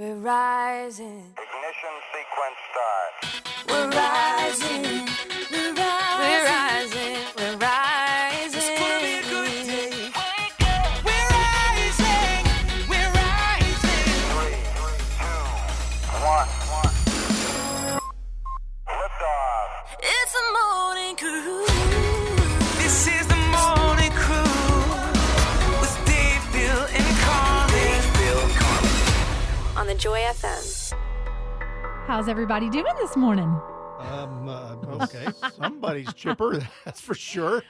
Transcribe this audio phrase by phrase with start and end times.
[0.00, 1.34] We're rising.
[1.34, 3.57] Ignition sequence start.
[32.18, 33.44] How's everybody doing this morning?
[34.00, 35.28] Um, uh, okay.
[35.56, 37.62] Somebody's chipper, that's for sure.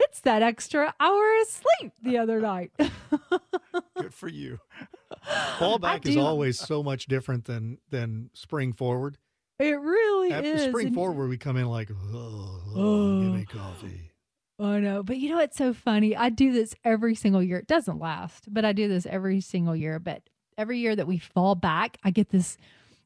[0.00, 2.72] It's that extra hour of sleep the other night.
[3.96, 4.58] Good for you.
[5.58, 9.16] Fallback is always so much different than than spring forward.
[9.60, 10.62] it really At is.
[10.64, 13.22] spring and- forward, we come in like, oh, oh, Oh.
[13.22, 14.10] give me coffee.
[14.58, 16.16] I know, but you know what's so funny?
[16.16, 17.58] I do this every single year.
[17.58, 20.00] It doesn't last, but I do this every single year.
[20.00, 20.22] But
[20.58, 22.58] every year that we fall back, I get this.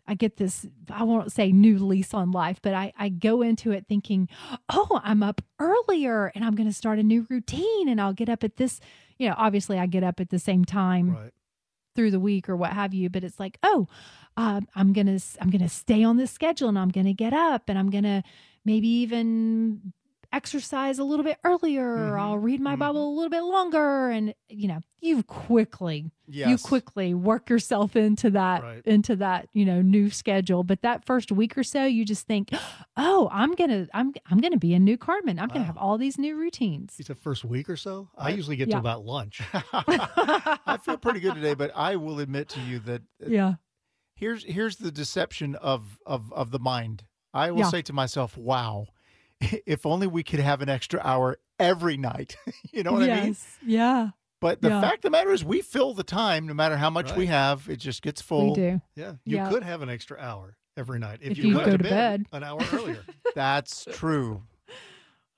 [0.08, 0.66] I get this.
[0.90, 4.28] I won't say new lease on life, but I I go into it thinking,
[4.70, 8.28] oh, I'm up earlier and I'm going to start a new routine, and I'll get
[8.28, 8.80] up at this.
[9.18, 11.32] You know, obviously, I get up at the same time Right.
[11.94, 13.86] through the week or what have you but it's like oh
[14.36, 17.76] um, i'm gonna i'm gonna stay on this schedule and i'm gonna get up and
[17.76, 18.22] i'm gonna
[18.64, 19.92] maybe even
[20.32, 22.80] exercise a little bit earlier or Mhm, i'll read my mhm.
[22.80, 28.28] bible a little bit longer and you know you quickly you quickly work yourself into
[28.30, 28.82] that Right.
[28.86, 32.50] into that you know new schedule but that first week or so you just think
[32.98, 36.18] oh i'm gonna i'm i'm gonna be a new carmen i'm gonna have all these
[36.18, 38.08] new routines It's the first week or so.
[38.16, 38.74] I I- usually get Yeah.
[38.74, 39.40] to about lunch.
[39.72, 43.54] I feel pretty good today, but I will admit to you that uh, yeah
[44.14, 47.04] here's here's the deception of of of the mind.
[47.32, 47.70] I will Yeah.
[47.70, 48.86] say to myself, "Wow,
[49.66, 52.36] if only we could have an extra hour every night."
[52.72, 53.24] you know what yes I
[53.66, 53.74] mean?
[53.76, 54.08] yeah
[54.40, 54.80] But the Yeah.
[54.80, 57.68] fact of the matter is, we fill the time no matter how much we have.
[57.68, 58.50] It just gets full.
[58.50, 59.12] we do yeah.
[59.24, 59.48] You Yeah.
[59.50, 61.82] could have an extra hour every night if, If you, you went go to to
[61.84, 61.90] bed,
[62.30, 62.36] bed.
[62.36, 63.04] an hour earlier.
[63.34, 64.42] That's true.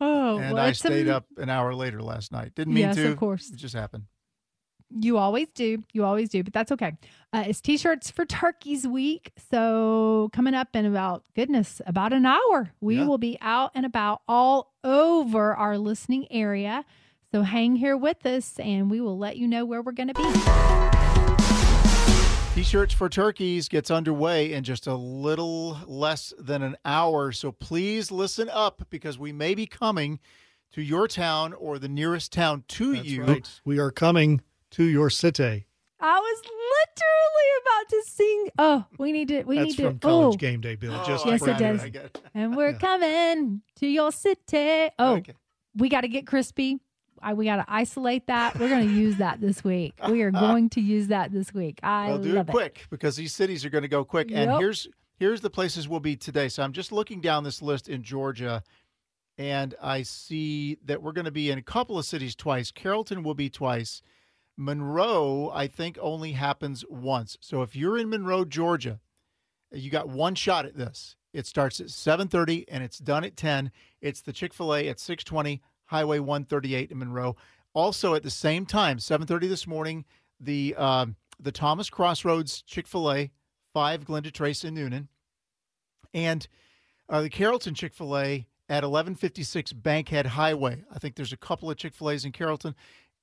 [0.00, 2.54] oh and well, I stayed am- up an hour later last night.
[2.54, 3.10] Didn't mean Yes, to.
[3.10, 3.50] of course.
[3.50, 4.04] It just happened.
[4.98, 5.84] You always do.
[5.92, 6.92] You always do, but that's okay.
[7.32, 9.30] Uh, it's T-shirts for Turkeys Week.
[9.50, 13.06] So coming up in about goodness, about an hour, we Yeah.
[13.06, 16.84] will be out and about all over our listening area.
[17.32, 20.14] So hang here with us, and we will let you know where we're going to
[20.14, 21.40] be.
[22.54, 27.30] T-shirts for turkeys gets underway in just a little less than an hour.
[27.32, 30.18] So please listen up because we may be coming
[30.72, 33.24] to your town or the nearest town to That's you.
[33.24, 33.60] right.
[33.64, 34.40] We are coming
[34.72, 35.66] to your city.
[36.02, 38.48] I was literally about to sing.
[38.58, 39.42] Oh, we need to.
[39.42, 39.82] We That's need to.
[39.90, 40.92] from College oh, Game Day, Bill.
[41.04, 41.84] Just Yes, it does.
[41.84, 42.20] It.
[42.34, 42.78] and we're Yeah.
[42.78, 44.90] coming to your city.
[44.98, 45.34] Oh, Okay.
[45.76, 46.78] we got to get crispy.
[47.22, 48.58] I, we got to isolate that.
[48.58, 49.92] We're going to use that this week.
[50.08, 51.78] We are going to use that this week.
[51.82, 54.30] I Well, do love it quick because these cities are going to go quick.
[54.32, 54.88] And here's
[55.18, 56.48] here's the places we'll be today.
[56.48, 58.62] So I'm just looking down this list in Georgia,
[59.36, 62.70] and I see that we're going to be in a couple of cities twice.
[62.70, 64.00] Carrollton will be twice.
[64.60, 67.38] Monroe, I think, only happens once.
[67.40, 69.00] So if you're in Monroe, Georgia,
[69.72, 71.16] you got one shot at this.
[71.32, 73.72] It starts at 7:30 and it's done at 10.
[74.02, 77.36] It's the Chick-fil-A at 620 Highway 138 in Monroe.
[77.72, 80.04] Also at the same time, 7:30 this morning,
[80.38, 83.30] the um, the Thomas Crossroads Chick-fil-A,
[83.72, 85.08] 5 Glenda Trace in Newnan,
[86.12, 86.46] and
[87.08, 90.84] uh, the Carrollton Chick-fil-A at 1156 Bankhead Highway.
[90.94, 92.74] I think there's a couple of Chick-fil-A's in Carrollton,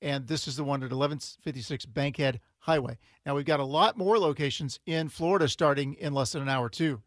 [0.02, 2.98] and this is the one at 1156 Bankhead Highway.
[3.26, 6.68] Now we've got a lot more locations in Florida starting in less than an hour
[6.68, 7.02] too.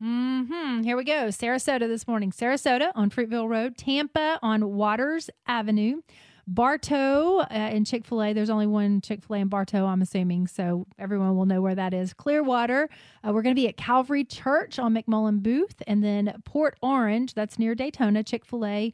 [0.00, 1.28] hmm Here we go.
[1.28, 2.30] Sarasota this morning.
[2.30, 3.76] Sarasota on Fruitville Road.
[3.76, 6.02] Tampa on Waters Avenue.
[6.48, 8.32] Bartow uh, in Chick fil A.
[8.32, 10.46] There's only one Chick fil A in Bartow, I'm assuming.
[10.46, 12.12] So everyone will know where that is.
[12.14, 12.88] Clearwater.
[13.26, 15.82] Uh, we're going to be at Calvary Church on McMullen Booth.
[15.88, 18.92] And then Port Orange, that's near Daytona, Chick fil A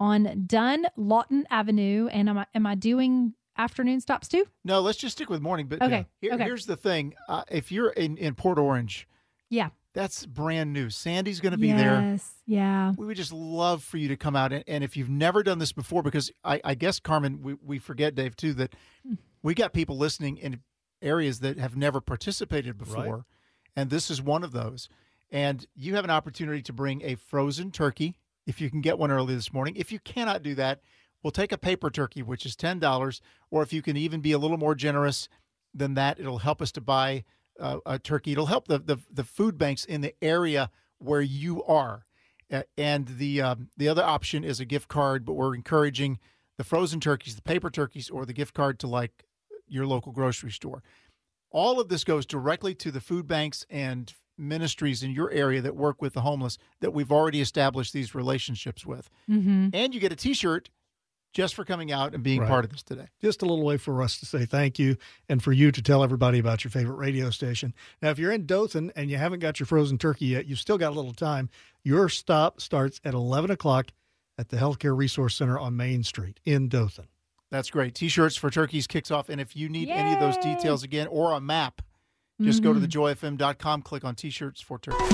[0.00, 2.08] on Dunn Lawton Avenue.
[2.12, 4.44] And am I, am I doing afternoon stops too?
[4.64, 5.66] No, let's just stick with morning.
[5.68, 6.44] But Okay, here- okay.
[6.44, 9.06] here's the thing: uh, if you're in in Port Orange,
[9.50, 9.68] Yeah.
[9.92, 10.90] that's brand new.
[10.90, 12.00] Sandy's going to be there.
[12.00, 12.34] Yes.
[12.46, 12.92] Yeah.
[12.96, 14.52] We would just love for you to come out.
[14.52, 17.78] And, and if you've never done this before, because I, I guess, Carmen, we, we
[17.78, 18.74] forget, Dave, too, that
[19.42, 20.60] we got people listening in
[21.00, 23.24] areas that have never participated before.
[23.76, 24.88] And this is one of those.
[25.30, 29.10] And you have an opportunity to bring a frozen turkey if you can get one
[29.10, 29.74] early this morning.
[29.76, 30.80] If you cannot do that,
[31.22, 33.20] we'll take a paper turkey, which is $10.
[33.50, 35.28] Or if you can even be a little more generous
[35.72, 37.24] than that, it'll help us to buy
[37.58, 38.32] uh, a turkey.
[38.32, 42.06] It'll help the, the, the food banks in the area where you are.
[42.52, 46.18] Uh, and the um, the other option is a gift card, but we're encouraging
[46.58, 49.24] the frozen turkeys, the paper turkeys, or the gift card to like
[49.66, 50.82] your local grocery store.
[51.50, 55.76] all of this goes directly to the food banks and ministries in your area that
[55.76, 59.08] work with the homeless that we've already established these relationships with.
[59.30, 59.68] Mm-hmm.
[59.72, 60.70] And you get a T-shirt
[61.32, 62.48] just for coming out and being Right.
[62.48, 63.08] part of this today.
[63.20, 64.96] just a little way for us to say thank you
[65.28, 67.74] and for you to tell everybody about your favorite radio station.
[68.00, 70.78] Now, if you're in Dothan and you haven't got your frozen turkey yet, you've still
[70.78, 71.50] got a little time.
[71.82, 73.88] Your stop starts at 11 o'clock
[74.38, 77.06] at the Healthcare Resource Center on Main Street in Dothan.
[77.50, 77.94] That's great.
[77.94, 81.32] T-shirts for turkeys kicks off, and if you need any of those details again or
[81.32, 81.82] a map,
[82.40, 82.88] just go to mm-hmm.
[82.88, 85.04] thejoyfm.com, click on T-shirts for turkey.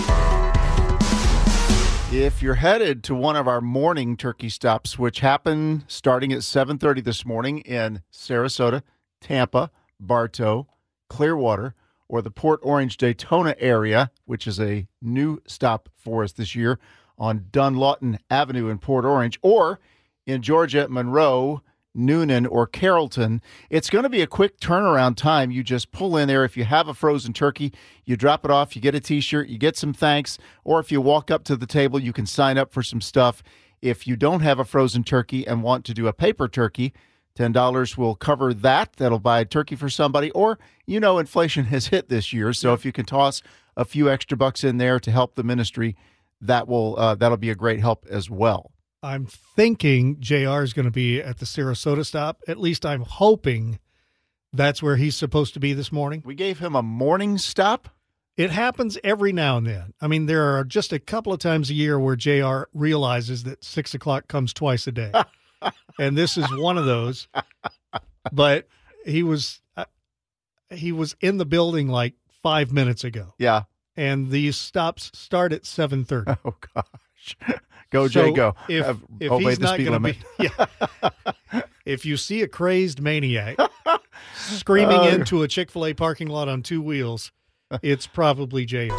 [2.12, 7.04] If you're headed to one of our morning turkey stops, which happen starting at 7:30
[7.04, 8.82] this morning in Sarasota,
[9.20, 9.70] Tampa,
[10.00, 10.66] Bartow,
[11.08, 11.76] Clearwater,
[12.08, 16.80] or the Port Orange Daytona area, which is a new stop for us this year
[17.16, 19.78] on Dunlawton Avenue in Port Orange, or
[20.26, 21.62] in Georgia, Monroe,
[21.96, 25.50] Newnan, or Carrollton, it's going to be a quick turnaround time.
[25.50, 26.44] You just pull in there.
[26.44, 27.72] If you have a frozen turkey,
[28.04, 30.92] you drop it off, you get a t shirt, you get some thanks, or if
[30.92, 33.42] you walk up to the table, you can sign up for some stuff.
[33.82, 36.92] If you don't have a frozen turkey and want to do a paper turkey,
[37.36, 38.94] $10 will cover that.
[38.94, 40.30] That'll buy a turkey for somebody.
[40.32, 42.52] Or, you know, inflation has hit this year.
[42.52, 43.42] So if you can toss
[43.76, 45.96] a few extra bucks in there to help the ministry,
[46.40, 48.72] that will uh, that'll be a great help as well.
[49.02, 52.40] I'm thinking JR is going to be at the Sarasota stop.
[52.46, 53.78] At least I'm hoping
[54.52, 56.22] that's where he's supposed to be this morning.
[56.24, 57.88] We gave him a morning stop.
[58.36, 59.94] It happens every now and then.
[60.00, 63.64] I mean, there are just a couple of times a year where JR realizes that
[63.64, 65.12] six o'clock comes twice a day.
[65.98, 67.28] and this is one of those.
[68.32, 68.66] But
[69.04, 69.84] he was uh,
[70.70, 73.62] he was in the building like five minutes ago, Yeah.
[73.96, 76.32] and these stops start at seven thirty.
[76.44, 76.84] Oh gosh.
[77.90, 78.54] Go Jay, go.
[78.68, 80.16] If, Have- if obey he's the not speed going to limit.
[80.38, 80.48] be,
[81.52, 81.60] yeah.
[81.84, 83.56] if you see a crazed maniac
[84.36, 85.08] screaming Oh.
[85.08, 87.32] into a Chick Fil A parking lot on two wheels,
[87.82, 88.94] it's probably JR.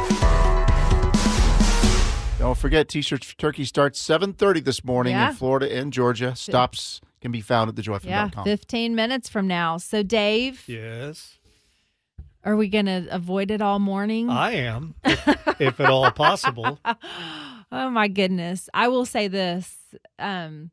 [2.37, 5.29] Don't forget, T-shirts for Turkey starts 7:30 this morning Yeah.
[5.29, 6.35] in Florida and Georgia.
[6.35, 7.93] Stops can be found at Yeah,
[8.29, 8.43] thejoyfm.com.
[8.43, 9.77] 15 minutes from now.
[9.77, 11.37] So, Dave, Yes,
[12.43, 14.29] are we going to avoid it all morning?
[14.29, 16.79] I am, if, if at all possible.
[17.71, 18.69] Oh my goodness.
[18.73, 19.77] I will say this.
[20.19, 20.71] Um,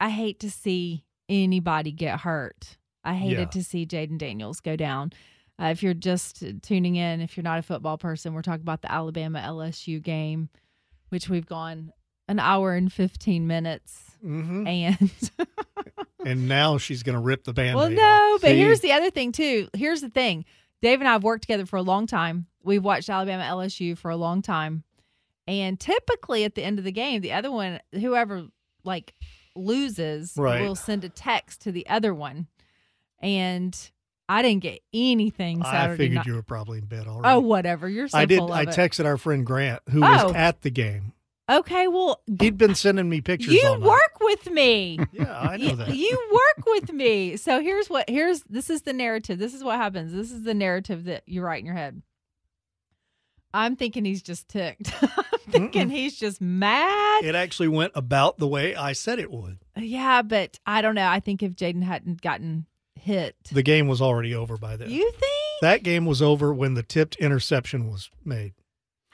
[0.00, 2.76] I hate to see anybody get hurt.
[3.04, 3.44] I hated Yeah.
[3.46, 5.12] to see Jayden Daniels go down.
[5.60, 8.82] Uh, if you're just tuning in, if you're not a football person, we're talking about
[8.82, 10.48] the Alabama LSU game,
[11.10, 11.92] which we've gone
[12.28, 14.02] an hour and 15 minutes.
[14.20, 15.10] hmm And
[16.24, 18.02] And now she's going to rip the band well, no,
[18.34, 18.40] off.
[18.42, 18.56] but See?
[18.56, 19.68] here's the other thing too.
[19.74, 20.44] Here's the thing.
[20.80, 22.46] Dave and I have worked together for a long time.
[22.62, 24.84] We've watched Alabama LSU for a long time.
[25.46, 28.46] And typically at the end of the game, the other one, whoever
[28.84, 29.14] like
[29.56, 30.62] loses, Right.
[30.62, 32.46] will send a text to the other one.
[33.20, 33.76] And
[34.28, 36.26] I didn't get anything I figured night.
[36.26, 37.28] you were probably in bed already.
[37.34, 37.88] Oh, whatever.
[37.88, 38.40] You're so I did.
[38.40, 38.68] I it.
[38.70, 40.24] texted our friend Grant, who Oh.
[40.26, 41.12] was at the game.
[41.50, 43.52] Okay, well, He'd been sending me pictures.
[43.52, 43.86] you all night.
[43.88, 44.98] work with me.
[45.12, 45.94] Yeah, I know that.
[45.94, 47.36] You work with me.
[47.36, 49.38] So here's what here's this is the narrative.
[49.38, 50.12] This is what happens.
[50.12, 52.00] This is the narrative that you write in your head.
[53.54, 54.92] I'm thinking he's just ticked.
[55.02, 57.24] I'm thinking he's just mad.
[57.24, 59.58] It actually went about the way I said it would.
[59.76, 61.06] yeah, but I don't know.
[61.08, 64.90] I think if Jayden hadn't gotten hit, The game was already over by then.
[64.90, 65.32] you think?
[65.62, 68.52] that game was over when the tipped interception was made.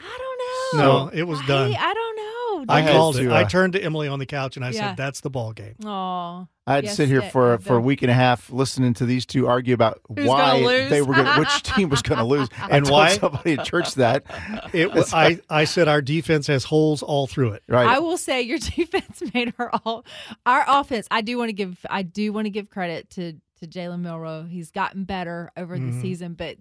[0.01, 1.05] I don't know.
[1.05, 1.75] No, it was I- done.
[1.79, 2.08] I, don't
[2.67, 2.75] know.
[2.75, 3.31] I, I called to, it.
[3.31, 4.89] uh, I turned to Emily on the couch and I Yeah.
[4.89, 7.81] said, "That's the ball game." Oh, I had to sit here for the- for a
[7.81, 11.15] week and a half listening to these two argue about Who's why gonna they were
[11.15, 12.49] going to which team was going to lose.
[12.61, 13.09] I And told why?
[13.17, 14.25] somebody at church that.
[14.73, 15.13] It was.
[15.15, 17.63] I I said our defense has holes all through it.
[17.69, 17.87] Right.
[17.87, 20.05] I will say your defense made her all
[20.47, 21.07] our offense.
[21.11, 24.45] I do want to give I do want to give credit to to Jalen Milroe.
[24.49, 26.01] He's gotten better over the Mhm.
[26.01, 26.59] season, but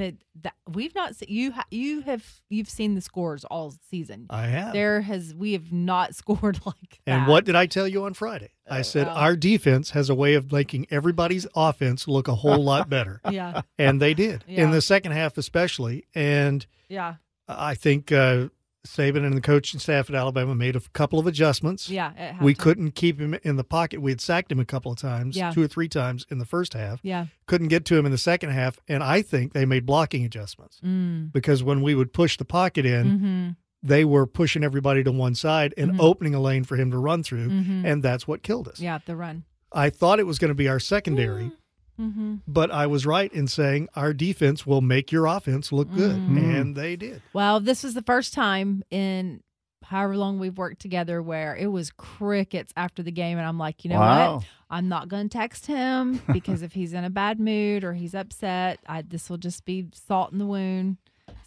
[0.00, 4.26] but that, we've not se- you ha, you have you've seen the scores all season.
[4.30, 4.72] I have.
[4.72, 7.12] There has we have not scored like that.
[7.12, 8.50] and what did I tell you on Friday?
[8.68, 9.16] I said well.
[9.16, 13.62] our defense has a way of making everybody's offense look a whole lot better, Yeah,
[13.78, 14.64] and they did Yeah.
[14.64, 16.04] in the second half, especially.
[16.14, 17.16] And yeah,
[17.48, 18.48] I think uh,
[18.86, 21.90] Saban and the coaching staff at Alabama made a couple of adjustments.
[21.90, 22.42] yeah.
[22.42, 24.00] We couldn't keep him in the pocket.
[24.00, 25.50] We had sacked him a couple of times, Yeah.
[25.50, 27.00] two or three times in the first half.
[27.02, 27.26] Yeah.
[27.46, 30.80] Couldn't get to him in the second half, and I think they made blocking adjustments
[30.84, 31.30] Mm.
[31.32, 33.48] because when we would push the pocket in, Mm-hmm.
[33.82, 36.00] they were pushing everybody to one side and Mhm.
[36.00, 37.84] opening a lane for him to run through, Mhm.
[37.84, 38.80] and that's what killed us.
[38.80, 39.44] Yeah, the run.
[39.72, 41.52] I thought it was going to be our secondary,
[42.00, 42.34] Mm-hmm.
[42.48, 46.60] but I was right in saying our defense will make your offense look good, Mhm.
[46.60, 47.20] and they did.
[47.34, 49.42] Well, this was the first time in
[49.84, 53.84] however long we've worked together where it was crickets after the game and I'm like,
[53.84, 54.34] you know Wow.
[54.36, 54.44] what?
[54.70, 58.14] I'm not going to text him because if he's in a bad mood or he's
[58.14, 60.98] upset, I this will just be salt in the wound.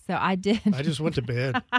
[0.05, 0.59] So I did.
[0.73, 1.61] I just went to bed.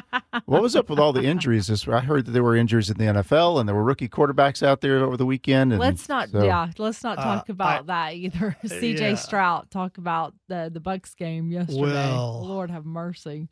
[0.46, 1.68] What was up with all the injuries?
[1.68, 4.64] This I heard that there were injuries in the NFL and there were rookie quarterbacks
[4.64, 5.72] out there over the weekend.
[5.72, 8.56] And let's not so- yeah, let's not Uh, talk about that either.
[8.64, 9.14] CJ yeah.
[9.14, 11.80] Stroud talk about the the Bucks game yesterday.
[11.80, 13.48] Well- Lord have mercy.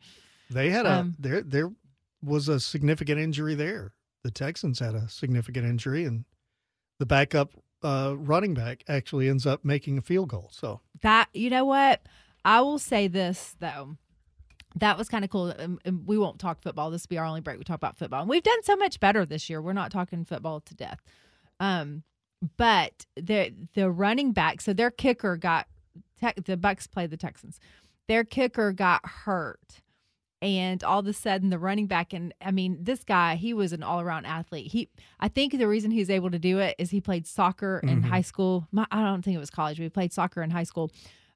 [0.51, 1.71] They had a Um, there there
[2.21, 3.93] was a significant injury there.
[4.25, 6.25] The Texans had a significant injury, and
[6.99, 7.53] the backup
[7.83, 10.51] uh, running back actually ends up making a field goal.
[10.53, 12.03] So That you know what?
[12.45, 13.97] I will say this though.
[14.77, 15.53] That was kind of cool.
[15.59, 16.91] Um, we won't talk football.
[16.91, 17.59] This will be our only break.
[17.59, 19.61] We talk about football, and we've done so much better this year.
[19.61, 21.01] We're not talking football to death.
[21.61, 22.03] Um,
[22.57, 25.67] but the the running back, so their kicker got
[26.45, 27.61] the Bucks played the Texans.
[28.09, 29.81] Their kicker got hurt,
[30.41, 33.73] and all of a sudden the running back and I mean this guy he was
[33.73, 34.73] an all around athlete.
[34.73, 34.89] He
[35.21, 38.07] I think the reason he's able to do it is he played soccer in Mhm.
[38.09, 38.67] high school.
[38.73, 40.91] My- I don't think it was college, but he played soccer in high school.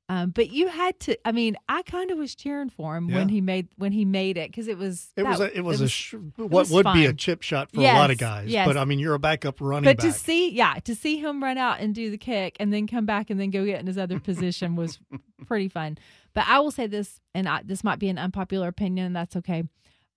[0.09, 1.19] Um, but you had to.
[1.25, 4.37] I mean, I kind of was cheering for him when he made when he made
[4.37, 7.07] it because it was it was a, it was a sh- what was would be
[7.07, 8.47] a chip shot for a lot of guys.
[8.49, 8.69] yes.
[8.69, 10.07] But I mean, you're a backup running But back.
[10.07, 13.05] to see, yeah, to see him run out and do the kick and then come
[13.05, 15.01] back and then go get in his other position was
[15.47, 15.99] pretty fun.
[16.35, 19.35] But I will say this, and I, this might be an unpopular opinion, and that's
[19.37, 19.65] okay.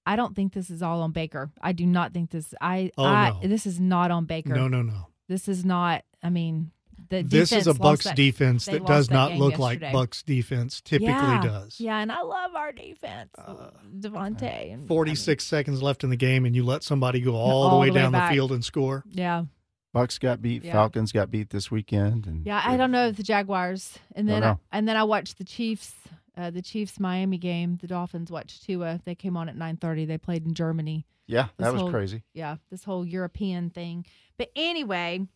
[0.05, 1.49] I don't think this is all on Baker.
[1.61, 2.53] I do not think this.
[2.61, 3.47] I, Oh, I no.
[3.47, 4.53] this is not on Baker.
[4.53, 5.07] no, no, no.
[5.27, 6.03] This is not.
[6.21, 6.71] I mean,
[7.09, 9.85] the This is a Bucks that- defense that does that not look yesterday.
[9.85, 11.79] like Bucks defense typically yeah, does.
[11.79, 14.41] Yeah, and I love our defense, Uh, Devontae.
[14.65, 17.71] And, I mean, 46 seconds left in the game, and you let somebody go all,
[17.71, 18.29] the way the way down back.
[18.29, 19.03] the field and score.
[19.09, 19.45] yeah,
[19.93, 20.73] Bucks got beat, Yeah.
[20.73, 24.41] Falcons got beat this weekend, and Yeah, I don't know if the Jaguars, and Don't
[24.41, 25.95] then I, and then I watched the Chiefs,
[26.37, 27.77] uh, the Chiefs Miami game.
[27.81, 29.01] The Dolphins watched Tua.
[29.03, 30.05] They came on at nine thirty.
[30.05, 31.05] They played in Germany.
[31.25, 32.23] Yeah, that was whole- crazy.
[32.33, 34.05] Yeah, this whole European thing.
[34.37, 35.27] But anyway,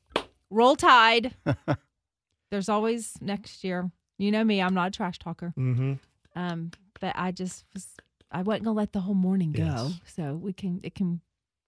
[0.54, 1.34] roll tide.
[2.52, 3.90] There's always next year.
[4.18, 4.62] You know me.
[4.62, 5.54] I'm not a trash talker.
[5.58, 5.94] Mm-hmm.
[6.36, 7.88] Um, but I just was.
[8.32, 9.64] I wasn't gonna let the whole morning go.
[9.64, 10.00] Yes.
[10.16, 10.80] So we can.
[10.84, 11.22] It can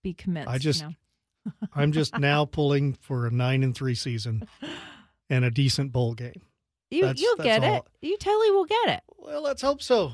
[0.04, 0.50] be commenced.
[0.50, 1.52] I just- You know?
[1.76, 4.48] I'm just now pulling for a nine and three season
[5.30, 6.42] and a decent bowl game.
[6.90, 7.84] you that's- you'll that's get it.
[8.02, 9.04] You totally will get it.
[9.18, 10.14] Well, let's hope so.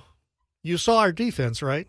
[0.64, 1.88] You saw our defense, right?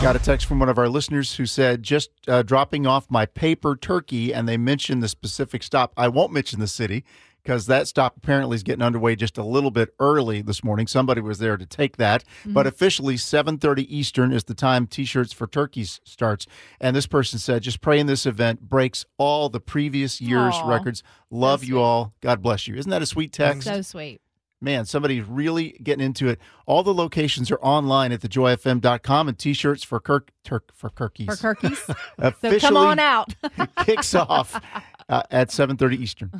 [0.00, 3.26] Got a text from one of our listeners who said, just uh, dropping off my
[3.26, 5.92] paper turkey, and they mentioned the specific stop.
[5.96, 7.04] I won't mention the city
[7.42, 10.86] because that stop apparently is getting underway just a little bit early this morning.
[10.86, 15.48] Somebody was there to take that, but officially 7:30 Eastern is the time T-shirts for
[15.48, 16.46] turkeys starts.
[16.80, 20.68] And this person said, just praying this event breaks all the previous year's Aw.
[20.68, 21.02] records.
[21.28, 21.80] Love you sweet.
[21.80, 22.14] all.
[22.20, 22.76] God bless you.
[22.76, 23.64] Isn't that a sweet text?
[23.64, 24.20] So sweet.
[24.60, 26.40] Man, somebody's really getting into it.
[26.66, 31.26] All the locations are online at thejoyfm.com and t-shirts for Kirk Turk for Kirkies.
[31.26, 31.76] For Kirkies.
[31.86, 33.34] so Officially come on out.
[33.84, 34.60] kicks off
[35.08, 36.30] uh, at 7:30 Eastern.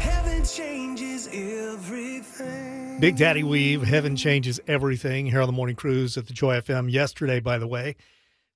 [0.00, 3.00] Heaven changes everything.
[3.00, 6.88] Big Daddy Weave, Heaven Changes Everything here on the Morning Cruise at the Joy FM.
[6.90, 7.96] Yesterday, by the way,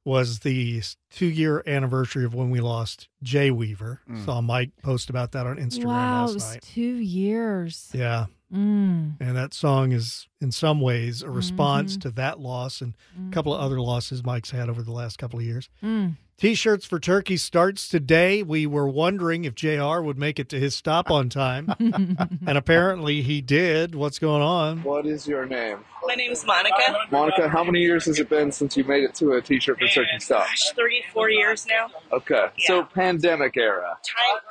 [0.09, 4.01] was the two year anniversary of when we lost Jay Weaver.
[4.25, 6.63] Saw Mike post about that on Instagram wow, it last was night.
[6.63, 7.91] two years.
[7.93, 8.27] Yeah.
[8.53, 9.17] Mm.
[9.21, 12.01] And that song is, in some ways, a response Mm-hmm.
[12.09, 12.95] to that loss and
[13.29, 15.69] a couple of other losses Mike's had over the last couple of years.
[15.85, 16.17] Mm.
[16.39, 18.45] T shirts for Turkey starts today.
[18.45, 21.75] We were wondering if JR would make it to his stop on time.
[21.81, 23.97] and apparently he did.
[23.97, 24.85] What's going on?
[24.85, 25.79] What is your name?
[26.07, 26.97] My name is Monica.
[27.11, 29.89] Monica, how many years has it been since you made it to a t-shirt for
[29.89, 30.47] Turkey Stop?
[30.47, 31.89] Gosh, three, four years now.
[32.13, 32.47] Okay.
[32.67, 33.99] So pandemic era.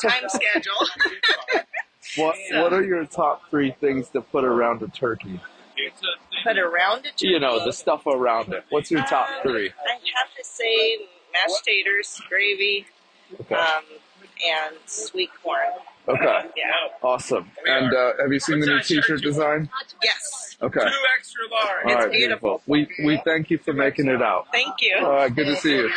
[0.01, 0.74] Time time schedule.
[2.15, 5.39] What So- what are your top three things to put around a turkey?
[6.44, 7.22] Put around it.
[7.22, 8.63] You know, the stuff around it.
[8.70, 9.70] What's your top um, three?
[9.70, 11.08] I have to say
[11.46, 12.86] mashed taters, gravy,
[13.41, 13.56] Okay.
[13.56, 13.84] um,
[14.46, 15.60] and sweet corn.
[16.08, 16.24] Okay.
[16.56, 16.72] Yeah.
[17.03, 17.51] Awesome.
[17.65, 19.70] And uh, have you seen the new t-shirt design?
[20.01, 20.56] Yes.
[20.62, 20.79] Okay.
[20.79, 20.86] Two
[21.17, 21.86] extra large.
[21.86, 22.62] All It's beautiful.
[22.67, 23.06] beautiful.
[23.06, 24.48] We we thank you for making it out.
[24.53, 24.98] Thank you.
[25.01, 25.91] All right, good to see you.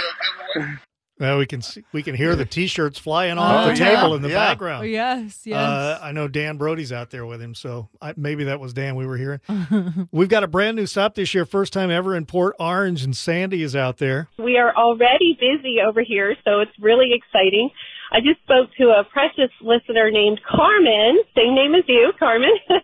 [1.21, 3.97] Well, we can see, we can hear the t-shirts flying off Oh, the yeah.
[4.01, 4.35] table in the Yeah.
[4.49, 4.83] background.
[4.83, 5.59] Oh, yes, yes.
[5.59, 8.97] Uh, I know Dan Brody's out there with him, so I, maybe that was Dan
[8.97, 9.41] we were hearing.
[10.13, 13.15] We've got a brand new stop this year, first time ever in Port Orange, and
[13.15, 14.29] Sandy is out there.
[14.39, 17.71] We are already busy over here, so it's really exciting.
[18.13, 22.51] I just spoke to a precious listener named Carmen, same name as you, Carmen.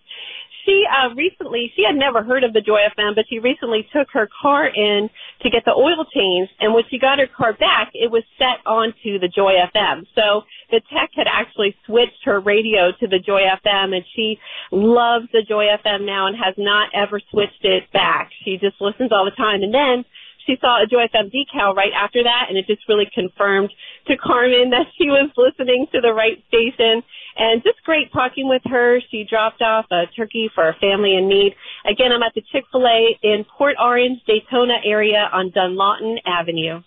[0.67, 4.09] she uh, recently, she had never heard of the Joy FM, but she recently took
[4.13, 5.09] her car in
[5.43, 6.53] to get the oil changed.
[6.61, 10.07] And when she got her car back, it was set onto the Joy FM.
[10.15, 14.39] So the tech had actually switched her radio to the Joy FM, and she
[14.73, 18.31] loves the Joy FM now and has not ever switched it back.
[18.45, 19.63] She just listens all the time.
[19.63, 20.05] And then
[20.47, 23.71] she saw a Joy FM decal right after that, and it just really confirmed
[24.07, 27.03] to Carmen that she was listening to the right station.
[27.37, 28.99] And just great talking with her.
[29.11, 31.55] She dropped off a turkey for a family in need.
[31.85, 36.83] Again, I'm at the Chick-fil-A in Port Orange, Daytona area on Dunlawton Avenue.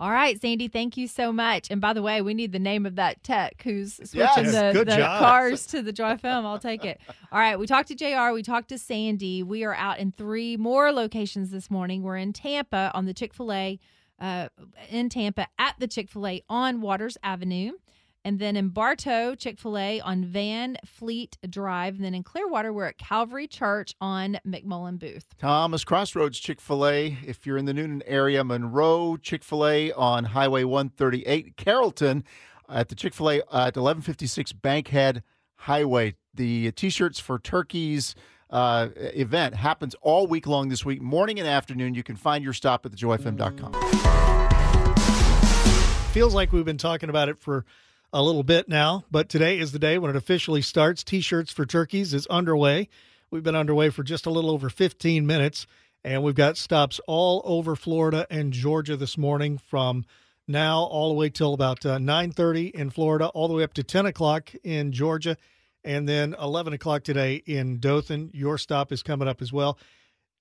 [0.00, 1.72] All right, Sandy, thank you so much.
[1.72, 4.84] And by the way, we need the name of that tech who's switching Yes, the,
[4.84, 6.44] the cars to the Joy FM.
[6.44, 7.00] I'll take it.
[7.32, 9.42] All right, we talked to JR, we talked to Sandy.
[9.42, 12.04] We are out in three more locations this morning.
[12.04, 13.80] We're in Tampa on the Chick fil A,
[14.20, 14.48] uh,
[14.88, 17.72] in Tampa at the Chick fil A on Waters Avenue.
[18.24, 21.96] And then in Bartow, Chick fil A on Van Fleet Drive.
[21.96, 25.24] And then in Clearwater, we're at Calvary Church on McMullen Booth.
[25.38, 27.16] Thomas Crossroads Chick fil A.
[27.26, 31.56] If you're in the Newnan area, Monroe Chick fil A on Highway 138.
[31.56, 32.24] Carrollton
[32.68, 35.22] at the Chick fil A at 1156 Bankhead
[35.56, 36.14] Highway.
[36.34, 38.14] The t shirts for turkeys
[38.50, 41.94] uh, event happens all week long this week, morning and afternoon.
[41.94, 43.72] You can find your stop at thejoyfm.com.
[46.12, 47.64] Feels like we've been talking about it for
[48.12, 51.04] a little bit now, but today is the day when it officially starts.
[51.04, 52.88] T shirts for turkeys is underway.
[53.30, 55.66] We've been underway for just a little over 15 minutes,
[56.02, 60.06] and we've got stops all over Florida and Georgia this morning from
[60.46, 63.82] now all the way till about uh, 9.30 in Florida, all the way up to
[63.82, 65.36] 10 o'clock in Georgia,
[65.84, 68.30] and then 11 o'clock today in Dothan.
[68.32, 69.78] Your stop is coming up as well.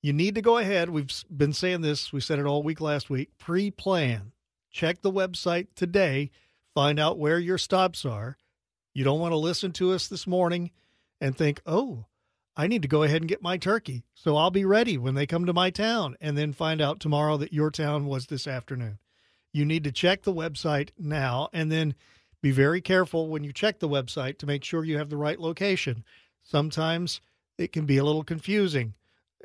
[0.02, 0.90] You need to go ahead.
[0.90, 2.14] We've been saying this.
[2.14, 3.32] We said it all week last week.
[3.38, 4.32] Pre-plan.
[4.72, 6.32] Check the website today.
[6.78, 8.38] Find out where your stops are.
[8.94, 10.70] You don't want to listen to us this morning
[11.20, 12.06] and think, "Oh,
[12.56, 15.26] I need to go ahead and get my turkey, so I'll be ready when they
[15.26, 19.00] come to my town," and then find out tomorrow that your town was this afternoon.
[19.52, 21.96] You need to check the website now, and then
[22.44, 25.40] be very careful when you check the website to make sure you have the right
[25.40, 26.04] location.
[26.44, 27.22] Sometimes
[27.58, 28.94] it can be a little confusing,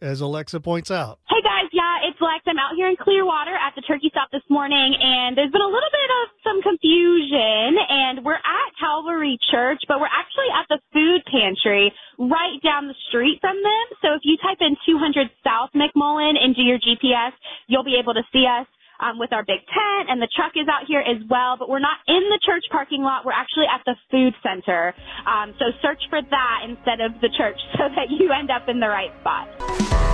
[0.03, 1.19] as Alexa points out.
[1.31, 1.71] Hey guys,
[2.03, 2.43] it's Lex.
[2.51, 5.71] I'm out here in Clearwater at the turkey stop this morning, and there's been a
[5.71, 7.79] little bit of some confusion.
[7.79, 12.99] And we're at Calvary Church, but we're actually at the food pantry right down the
[13.07, 13.87] street from them.
[14.03, 17.38] So if you type in 200 South McMullen into your GPS,
[17.71, 18.67] you'll be able to see us.
[19.03, 21.83] Um, with our big tent and the truck is out here as well, but we're
[21.83, 23.25] not in the church parking lot.
[23.27, 24.95] We're actually at the food center.
[25.27, 28.79] Um, so search for that instead of the church so that you end up in
[28.79, 30.12] the right spot.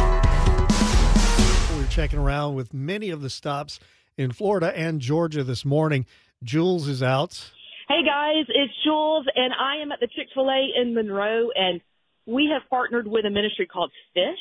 [1.91, 3.81] Checking around with many of the stops
[4.17, 6.07] in Florida and Georgia this morning.
[6.45, 7.51] Jules is out.
[7.89, 11.81] Hey guys, it's Jules, and I am at the Chick fil A in Monroe, and
[12.27, 14.39] we have partnered with a ministry called Fish.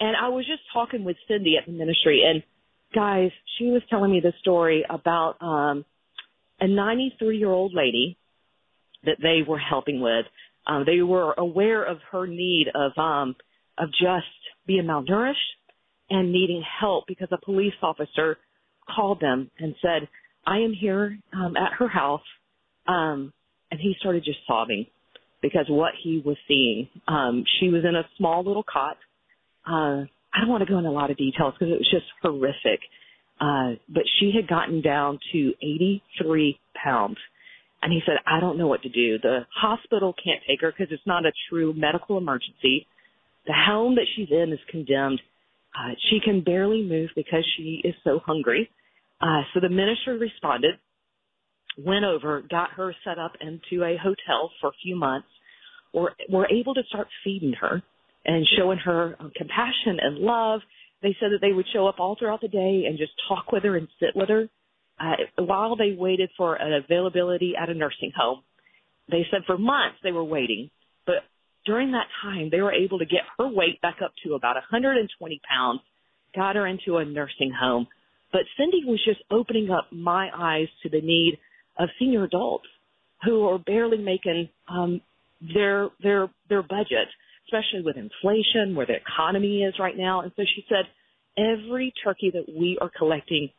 [0.00, 2.42] And I was just talking with Cindy at the ministry, and
[2.94, 5.84] guys, she was telling me the story about um,
[6.60, 8.16] a 93 year old lady
[9.04, 10.26] that they were helping with.
[10.66, 13.36] Um, they were aware of her need of um,
[13.78, 14.26] of just
[14.66, 15.36] being malnourished
[16.10, 18.36] and needing help because a police officer
[18.94, 20.08] called them and said,
[20.46, 22.26] "I am here um, at her house,"
[22.86, 23.32] um,
[23.70, 24.86] and he started just sobbing
[25.42, 26.88] because what he was seeing.
[27.08, 28.96] Um, she was in a small little cot.
[29.66, 32.06] Uh, I don't want to go into a lot of details because it was just
[32.22, 32.80] horrific.
[33.40, 37.16] Uh, but she had gotten down to 83 pounds.
[37.82, 39.18] And he said, I don't know what to do.
[39.18, 42.86] The hospital can't take her because it's not a true medical emergency.
[43.46, 45.22] The home that she's in is condemned.
[45.76, 48.68] Uh, she can barely move because she is so hungry.
[49.20, 50.76] Uh, so the minister responded,
[51.78, 55.28] went over, got her set up into a hotel for a few months,
[55.92, 57.82] or were able to start feeding her
[58.24, 60.60] and showing her um, compassion and love.
[61.02, 63.62] They said that they would show up all throughout the day and just talk with
[63.64, 64.48] her and sit with her
[65.00, 68.42] uh, while they waited for an availability at a nursing home.
[69.10, 70.70] They said for months they were waiting,
[71.66, 75.40] during that time they were able to get her weight back up to about 120
[75.48, 75.80] pounds,
[76.34, 77.86] got her into a nursing home.
[78.32, 81.38] But Cindy was just opening up my eyes to the need
[81.78, 82.66] of senior adults
[83.24, 85.00] who are barely making um,
[85.54, 87.08] their their their budget,
[87.46, 90.20] especially with inflation, where the economy is right now.
[90.20, 90.84] And so she said,
[91.36, 93.50] every turkey that we are collecting,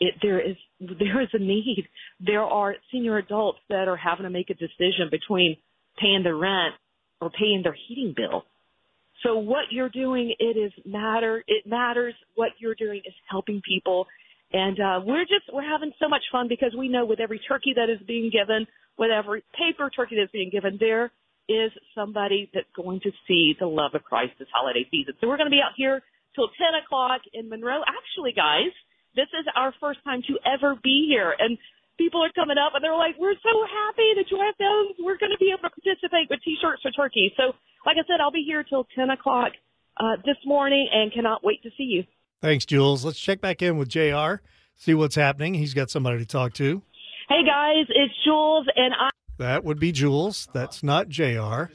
[0.00, 1.86] it there is there is a need.
[2.20, 5.56] There are senior adults that are having to make a decision between
[5.98, 6.74] paying the rent
[7.20, 8.44] or paying their heating bill.
[9.22, 11.44] So what you're doing, it is matter.
[11.46, 12.14] It matters.
[12.36, 14.06] What you're doing is helping people.
[14.52, 17.74] And uh, we're just we're having so much fun because we know with every turkey
[17.76, 18.66] that is being given,
[18.98, 21.12] with every paper turkey that's being given, there
[21.48, 25.14] is somebody that's going to see the love of Christ this holiday season.
[25.20, 26.02] So we're going to be out here
[26.34, 27.82] till 10 o'clock in Monroe.
[27.86, 28.72] Actually, guys,
[29.14, 31.34] this is our first time to ever be here.
[31.36, 31.58] And
[32.00, 34.96] people are coming up and they're like, we're so happy that you have those.
[35.04, 37.30] We're going to be able to participate with t-shirts for turkey.
[37.36, 37.52] So
[37.84, 39.52] like I said, I'll be here till 10 o'clock
[40.00, 42.04] uh, this morning and cannot wait to see you.
[42.40, 43.04] Thanks, Jules.
[43.04, 44.40] Let's check back in with JR,
[44.76, 45.52] see what's happening.
[45.52, 46.80] He's got somebody to talk to.
[47.28, 49.10] Hey guys, it's Jules and I.
[49.36, 50.48] That would be Jules.
[50.54, 51.68] That's not JR.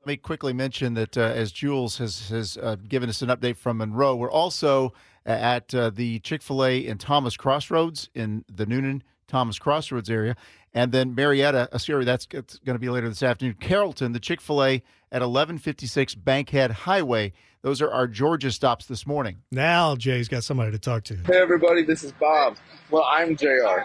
[0.00, 3.58] Let me quickly mention that uh, as Jules has has uh, given us an update
[3.58, 4.94] from Monroe, we're also
[5.26, 10.36] at uh, the Chick Fil A in Thomas Crossroads in the Newnan Thomas Crossroads area,
[10.74, 13.56] and then Marietta, a series that's going to be later this afternoon.
[13.60, 14.74] Carrollton, the Chick Fil A
[15.12, 17.32] at 1156 Bankhead Highway.
[17.62, 19.42] Those are our Georgia stops this morning.
[19.50, 21.16] Now Jay's got somebody to talk to.
[21.26, 22.56] Hey everybody, this is Bob.
[22.90, 23.82] Well, I'm JR,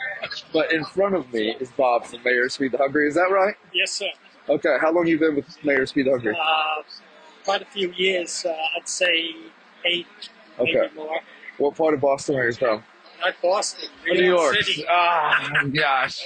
[0.53, 3.07] but in front of me is Bob from Mayors' Feed the Hungry.
[3.07, 3.55] Is that right?
[3.73, 4.07] Yes, sir.
[4.47, 6.37] Okay, how long you been with Mayors Feed the Hungry?
[6.39, 6.83] Uh,
[7.43, 8.45] quite a few years.
[8.45, 9.35] Uh, I'd say
[9.85, 10.07] eight,
[10.59, 10.73] Okay.
[10.73, 11.19] maybe more.
[11.57, 12.83] What part of Boston are you from?
[13.21, 14.55] Not Boston, New York.
[14.57, 14.85] City.
[14.89, 16.21] Ah, gosh.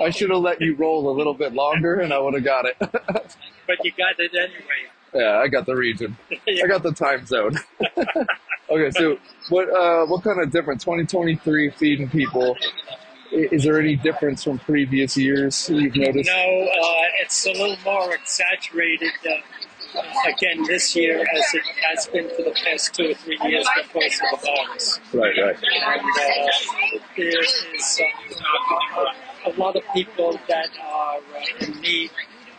[0.00, 2.66] I should have let you roll a little bit longer and I would have got
[2.66, 2.76] it.
[3.66, 4.90] But you got it anyway.
[5.14, 6.16] yeah, I got the region.
[6.48, 7.56] I got the time zone.
[8.68, 9.16] okay, so
[9.48, 10.82] what uh, what kind of difference?
[10.82, 12.56] 2023 feeding people?
[13.30, 16.28] Is there any difference from previous years you've noticed?
[16.28, 19.12] No, uh, it's a little more exaggerated.
[19.24, 19.34] Uh,
[20.26, 24.20] again, this year, as it has been for the past two or three years because
[24.32, 25.00] of the virus.
[25.12, 25.56] Right, right.
[25.56, 27.42] And uh, there
[27.74, 28.00] is
[28.96, 29.04] uh,
[29.46, 32.10] a lot of people that are uh, in need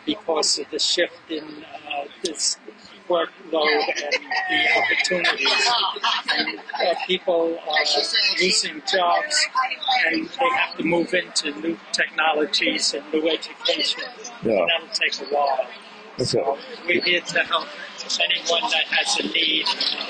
[0.04, 2.58] because of the shift in uh, this
[3.08, 5.70] workload and the opportunities.
[6.36, 7.84] And uh, people are
[8.40, 9.46] losing jobs
[10.06, 14.02] and they have to move into new technologies and new education.
[14.42, 14.52] Yeah.
[14.52, 15.66] And that'll take a while.
[16.16, 16.44] That's it.
[16.86, 17.68] we're here to help
[18.20, 19.64] anyone that has a need.
[19.66, 20.08] And,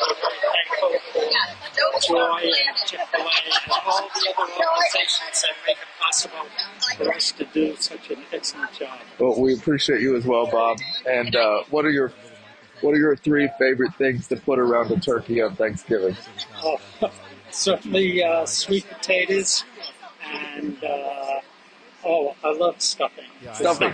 [0.00, 0.98] we're very thankful
[2.00, 6.46] for Joy and Chick-fil-A and all the other organizations that make it possible
[6.96, 8.98] for us to do such an excellent job.
[9.18, 10.78] Well, we appreciate you as well, Bob.
[11.08, 12.12] And uh, what are your
[12.82, 16.16] what are your three favorite things to put around a turkey on Thanksgiving?
[16.62, 16.78] Oh,
[17.50, 19.64] certainly uh, sweet potatoes
[20.32, 21.40] and uh,
[22.06, 23.24] oh, I love stuffing.
[23.54, 23.92] Stuffing.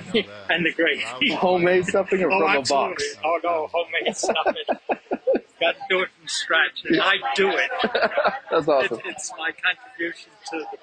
[0.50, 1.32] and the gravy.
[1.34, 2.88] Homemade stuffing or oh, from a absolutely.
[2.90, 3.16] box?
[3.24, 4.54] Oh no, homemade stuffing.
[5.60, 7.70] Got to do it from scratch, and I do it.
[8.50, 8.98] That's awesome.
[8.98, 10.78] It, it's my contribution to the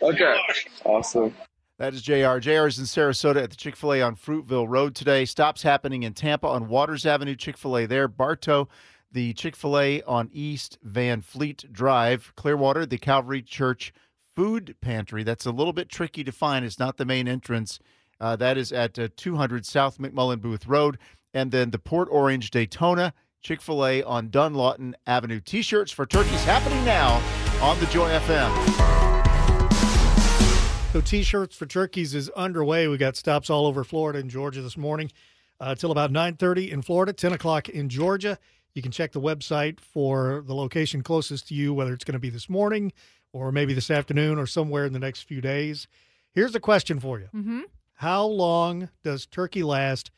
[0.00, 0.14] family.
[0.14, 0.36] Okay,
[0.84, 1.34] awesome.
[1.78, 2.38] That is JR.
[2.38, 5.24] JR is in Sarasota at the Chick fil A on Fruitville Road today.
[5.24, 8.08] Stops happening in Tampa on Waters Avenue, Chick fil A there.
[8.08, 8.68] Bartow,
[9.12, 12.32] the Chick fil A on East Van Fleet Drive.
[12.34, 13.92] Clearwater, the Calvary Church
[14.38, 15.24] Food Pantry.
[15.24, 16.64] That's a little bit tricky to find.
[16.64, 17.80] It's not the main entrance.
[18.20, 20.96] Uh, that is at uh, 200 South McMullen Booth Road.
[21.34, 25.40] And then the Port Orange Daytona Chick fil A on Dunlawton Avenue.
[25.40, 27.20] T shirts for turkeys happening now
[27.60, 28.78] on the Joy FM.
[30.92, 32.86] So T-shirts for turkeys is underway.
[32.86, 35.10] We got stops all over Florida and Georgia this morning
[35.58, 38.38] uh, till about 9.30 in Florida, 10 o'clock in Georgia.
[38.74, 42.20] You can check the website for the location closest to you, whether it's going to
[42.20, 42.92] be this morning
[43.32, 45.86] or maybe this afternoon or somewhere in the next few days.
[46.32, 47.28] Here's a question for you.
[47.34, 47.60] Mm-hmm.
[47.94, 50.10] How long does turkey last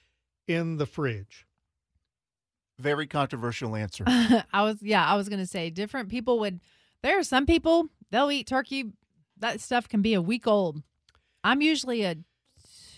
[0.46, 1.46] in the fridge?
[2.78, 4.04] Very controversial answer.
[4.06, 6.60] I was yeah, I was gonna say different people would.
[7.02, 8.92] There are some people they'll eat turkey.
[9.38, 10.82] That stuff can be a week old.
[11.42, 12.16] I'm usually a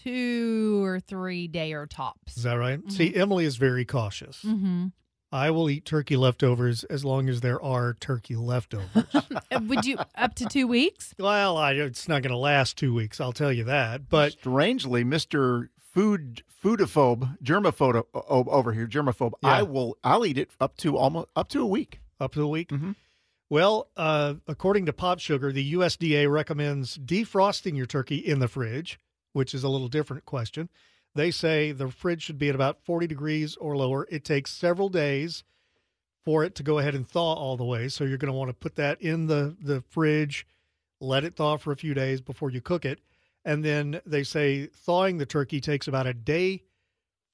[0.03, 2.37] two or three day or tops.
[2.37, 2.81] Is that right?
[2.91, 4.43] See, Emily is very cautious.
[4.45, 4.87] Mm-hmm.
[5.33, 8.89] I will eat turkey leftovers as long as there are turkey leftovers.
[9.51, 11.15] Uh, Would you up to two weeks?
[11.19, 13.21] well, I, it's not going to last two weeks.
[13.21, 14.09] I'll tell you that.
[14.09, 19.33] But strangely, Mister Food Foodophobe, germaphobe o- over here, germaphobe.
[19.43, 19.51] Yeah.
[19.51, 19.99] I will.
[20.05, 22.01] I'll eat it up to almost up to a week.
[22.21, 22.69] up to a week.
[22.71, 22.95] Mhm.
[23.51, 28.99] Well, uh, according to Pop Sugar, the USDA recommends defrosting your turkey in the fridge,
[29.35, 30.71] which is a little different question.
[31.15, 34.07] They say the fridge should be at about 40 degrees or lower.
[34.11, 35.45] It takes several days
[36.25, 37.89] for it to go ahead and thaw all the way.
[37.89, 40.47] So you're going to want to put that in the, the fridge,
[41.01, 43.01] let it thaw for a few days before you cook it.
[43.45, 46.63] And then they say thawing the turkey takes about a day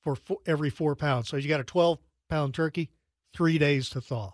[0.01, 1.29] for fo- every four pounds.
[1.29, 2.91] So you got a 12 pound turkey,
[3.35, 4.33] three days to thaw.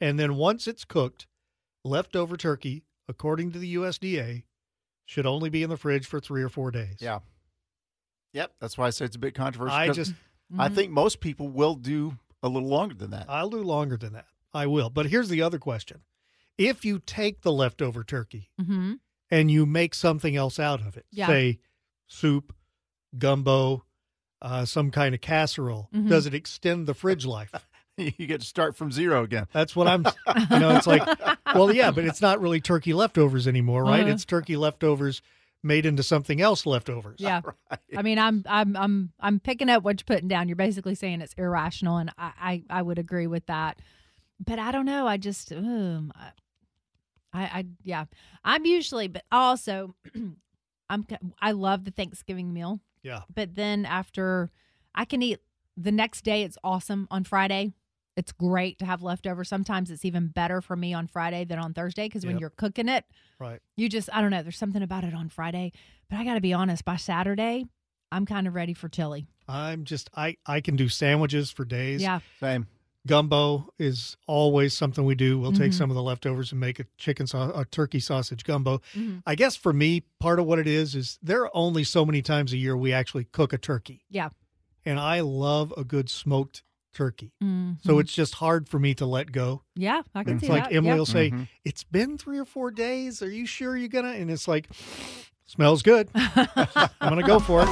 [0.00, 1.26] And then once it's cooked,
[1.84, 4.44] leftover turkey, according to the USDA,
[5.04, 6.98] should only be in the fridge for three or four days.
[7.00, 7.20] Yeah.
[8.32, 8.52] Yep.
[8.60, 9.76] That's why I say it's a bit controversial.
[9.76, 10.12] I 'cause just,
[10.58, 13.26] I think most people will do a little longer than that.
[13.28, 14.26] I'll do longer than that.
[14.54, 14.90] I will.
[14.90, 16.02] But here's the other question.
[16.56, 18.94] If you take the leftover turkey Mm-hmm.
[19.30, 21.26] and you make something else out of it, Yeah.
[21.26, 21.58] say
[22.06, 22.54] soup,
[23.16, 23.84] gumbo,
[24.42, 25.88] uh, some kind of casserole?
[25.94, 26.08] Mhm.
[26.08, 27.52] Does it extend the fridge life?
[27.96, 29.46] you get to start from zero again.
[29.52, 30.04] That's what I'm.
[30.50, 31.02] You know, it's like,
[31.54, 34.02] well, yeah, but it's not really turkey leftovers anymore, right?
[34.02, 34.12] Uh-huh.
[34.12, 35.20] It's turkey leftovers
[35.62, 37.20] made into something else leftovers.
[37.20, 37.40] Yeah.
[37.96, 40.48] I mean, I'm I'm I'm I'm picking up what you're putting down.
[40.48, 43.78] You're basically saying it's irrational, and I I, I would agree with that.
[44.44, 45.06] But I don't know.
[45.06, 46.12] I just um,
[47.32, 48.04] I, I yeah.
[48.44, 49.94] I'm usually, but also,
[50.90, 51.06] I'm
[51.40, 52.80] I love the Thanksgiving meal.
[53.02, 53.22] Yeah.
[53.32, 54.50] But then after,
[54.94, 55.40] I can eat
[55.76, 56.42] the next day.
[56.42, 57.72] It's awesome on Friday.
[58.18, 59.44] It's great to have leftover.
[59.44, 62.40] Sometimes it's even better for me on Friday than on Thursday because when Yep.
[62.40, 63.04] you're cooking it,
[63.38, 63.60] Right.
[63.76, 64.42] you just I don't know.
[64.42, 65.72] There's something about it on Friday,
[66.10, 66.84] but I got to be honest.
[66.84, 67.64] By Saturday,
[68.10, 69.28] I'm kind of ready for chili.
[69.46, 72.02] I'm just I I can do sandwiches for days.
[72.02, 72.18] Yeah.
[72.40, 72.66] Same.
[73.06, 75.38] Gumbo is always something we do.
[75.38, 75.74] We'll take Mhm.
[75.78, 78.80] some of the leftovers and make a chicken sau- a turkey sausage gumbo.
[78.94, 79.22] Mhm.
[79.26, 82.20] I guess for me, part of what it is is there are only so many
[82.20, 84.30] times a year we actually cook a turkey, Yeah.
[84.84, 86.64] and I love a good smoked
[86.98, 87.30] turkey.
[87.42, 87.76] Mhm.
[87.84, 89.62] So it's just hard for me to let go.
[89.76, 90.72] Yeah, I can And see it's like that.
[90.74, 90.98] Emily Yep.
[90.98, 91.48] will say, Mhm.
[91.64, 93.22] "It's been three or four days.
[93.22, 94.68] Are you sure you're gonna?" And it's like,
[95.46, 96.08] "Smells good.
[96.14, 97.68] I'm gonna go for it."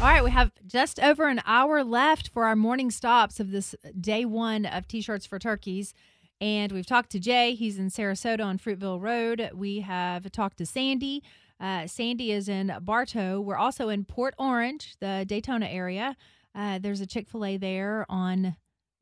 [0.00, 3.74] All right, we have just over an hour left for our morning stops of this
[4.00, 5.94] day one of T-shirts for turkeys.
[6.40, 7.54] And we've talked to Jay.
[7.54, 9.50] He's in Sarasota on Fruitville Road.
[9.54, 11.22] We have talked to Sandy.
[11.60, 13.40] Uh, Sandy is in Bartow.
[13.40, 16.16] We're also in Port Orange, the Daytona area.
[16.54, 18.56] Uh, there's a Chick fil A there on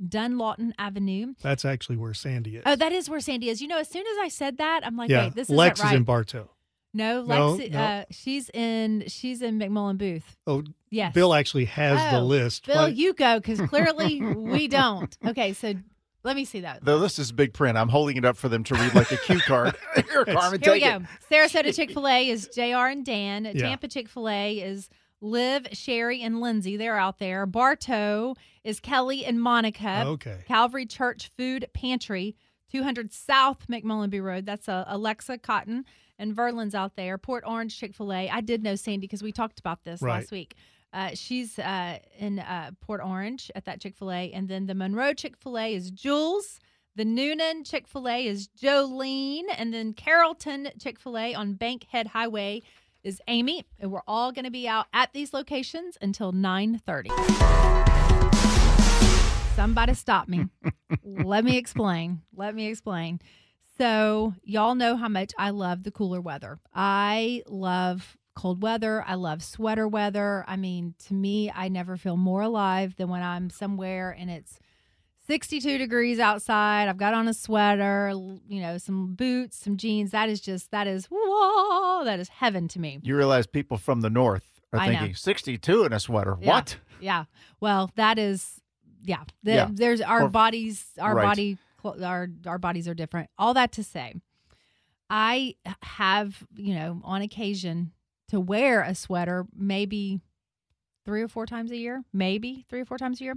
[0.05, 1.35] Dunlawton Avenue.
[1.43, 2.63] That's actually where Sandy is.
[2.67, 3.61] Oh, that is where Sandy is.
[3.61, 5.81] You know, as soon as I said that, I'm like, yeah, wait, this isn't Lex
[5.81, 5.93] right.
[5.93, 6.49] is in Bartow.
[6.95, 7.79] no, No, Lex, no.
[7.79, 10.37] Uh, she's in she's in McMullen Booth.
[10.47, 11.15] Oh, Yes.
[11.15, 12.67] Bill actually has the Oh, list.
[12.67, 15.17] Bill, but- you go because clearly we don't.
[15.25, 15.75] Okay, so
[16.25, 16.85] let me see that.
[16.85, 19.17] Though this is big print, I'm holding it up for them to read like a
[19.19, 19.77] cue card.
[19.95, 20.97] Here, Carmen, Here we go.
[20.97, 21.03] it.
[21.31, 23.45] Sarasota Chick fil A is JR and Dan.
[23.45, 23.53] Yeah.
[23.69, 24.89] Tampa Chick fil A is
[25.21, 26.77] Liv, Sherry, and Lindsay.
[26.77, 27.47] They're out there.
[27.47, 30.05] Bartow is Kelly and Monica.
[30.07, 30.39] Okay.
[30.47, 32.37] Calvary Church Food Pantry,
[32.73, 34.47] 200 South McMullen Booth Road.
[34.47, 35.85] That's uh, Alexa Cotton
[36.19, 37.19] and Verlin's out there.
[37.19, 38.29] Port Orange Chick fil A.
[38.29, 40.21] I did know Sandy because we talked about this Right.
[40.21, 40.55] last week.
[40.93, 44.33] Uh, she's uh, in uh, Port Orange at that Chick fil A.
[44.33, 46.59] And then the Monroe Chick fil A is Jules.
[46.97, 49.45] The Newnan Chick fil A is Jolene.
[49.57, 52.63] And then Carrollton Chick fil A on Bankhead Highway
[53.03, 53.65] is Amy.
[53.79, 57.11] And we're all going to be out at these locations until 930.
[59.55, 60.47] Somebody stop me.
[61.05, 62.23] Let me explain.
[62.35, 63.21] Let me explain.
[63.79, 66.59] So, y'all know how much I love the cooler weather.
[66.75, 69.03] I love cold weather.
[69.07, 70.45] I love sweater weather.
[70.47, 74.59] I mean, to me, I never feel more alive than when I'm somewhere and it's
[75.35, 76.89] 62 degrees outside.
[76.89, 78.13] I've got on a sweater,
[78.49, 80.11] you know, some boots, some jeans.
[80.11, 82.99] That is just, that is, whoa, that is heaven to me.
[83.05, 84.99] You realize people from the north are I know.
[84.99, 86.37] thinking 62 in a sweater.
[86.41, 86.49] Yeah.
[86.49, 86.77] What?
[87.01, 87.25] Yeah.
[87.61, 88.61] Well, that is
[89.05, 89.23] yeah.
[89.45, 89.69] The, Yeah.
[89.71, 90.85] There's our Or- bodies.
[90.99, 91.23] Our right.
[91.25, 91.59] body.
[91.85, 93.31] Our our bodies are different.
[93.39, 94.15] All that to say,
[95.09, 97.93] I have you know on occasion
[98.29, 100.21] to wear a sweater maybe
[101.07, 103.35] three or four times a year, maybe three or four times a year.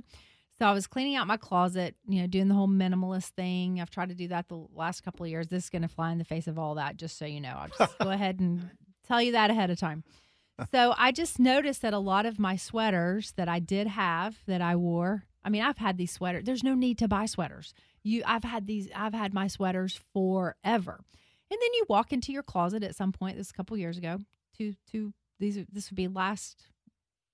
[0.64, 3.82] So I was cleaning out my closet, you know, doing the whole minimalist thing.
[3.82, 5.50] I've tried to do that the last couple of years.
[5.50, 7.54] This is going to fly in the face of all that, just so you know.
[7.54, 8.70] I'll just go ahead and
[9.06, 10.06] tell you that ahead of time.
[10.72, 14.62] So I just noticed that a lot of my sweaters that I did have that
[14.62, 15.26] I wore.
[15.44, 16.44] I mean, I've had these sweaters.
[16.46, 17.74] There's no need to buy sweaters.
[18.04, 18.88] You, I've had these.
[18.96, 21.04] I've had my sweaters forever.
[21.52, 23.36] And then you walk into your closet at some point.
[23.36, 24.20] This a couple years ago.
[24.56, 25.12] Two, two.
[25.40, 25.58] These.
[25.58, 26.68] Are, this would be last,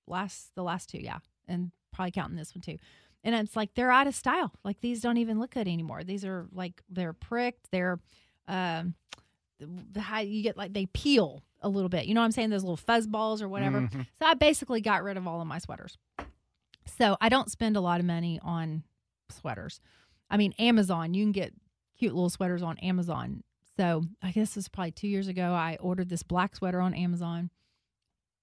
[0.08, 0.98] last, the last two.
[0.98, 2.78] Yeah, and probably counting this one too.
[3.22, 4.52] And it's like they're out of style.
[4.64, 6.02] Like these don't even look good anymore.
[6.04, 7.70] These are like they're pricked.
[7.70, 8.00] They're,
[8.48, 8.94] um,
[9.96, 12.06] how you get like they peel a little bit.
[12.06, 12.48] You know what I'm saying?
[12.48, 13.82] Those little fuzz balls or whatever.
[13.82, 14.06] Mhm.
[14.18, 15.98] So I basically got rid of all of my sweaters.
[16.98, 18.84] So I don't spend a lot of money on
[19.28, 19.80] sweaters.
[20.30, 21.52] I mean, Amazon, you can get
[21.98, 23.42] cute little sweaters on Amazon.
[23.76, 25.52] So I guess this was probably two years ago.
[25.52, 27.50] I ordered this black sweater on Amazon.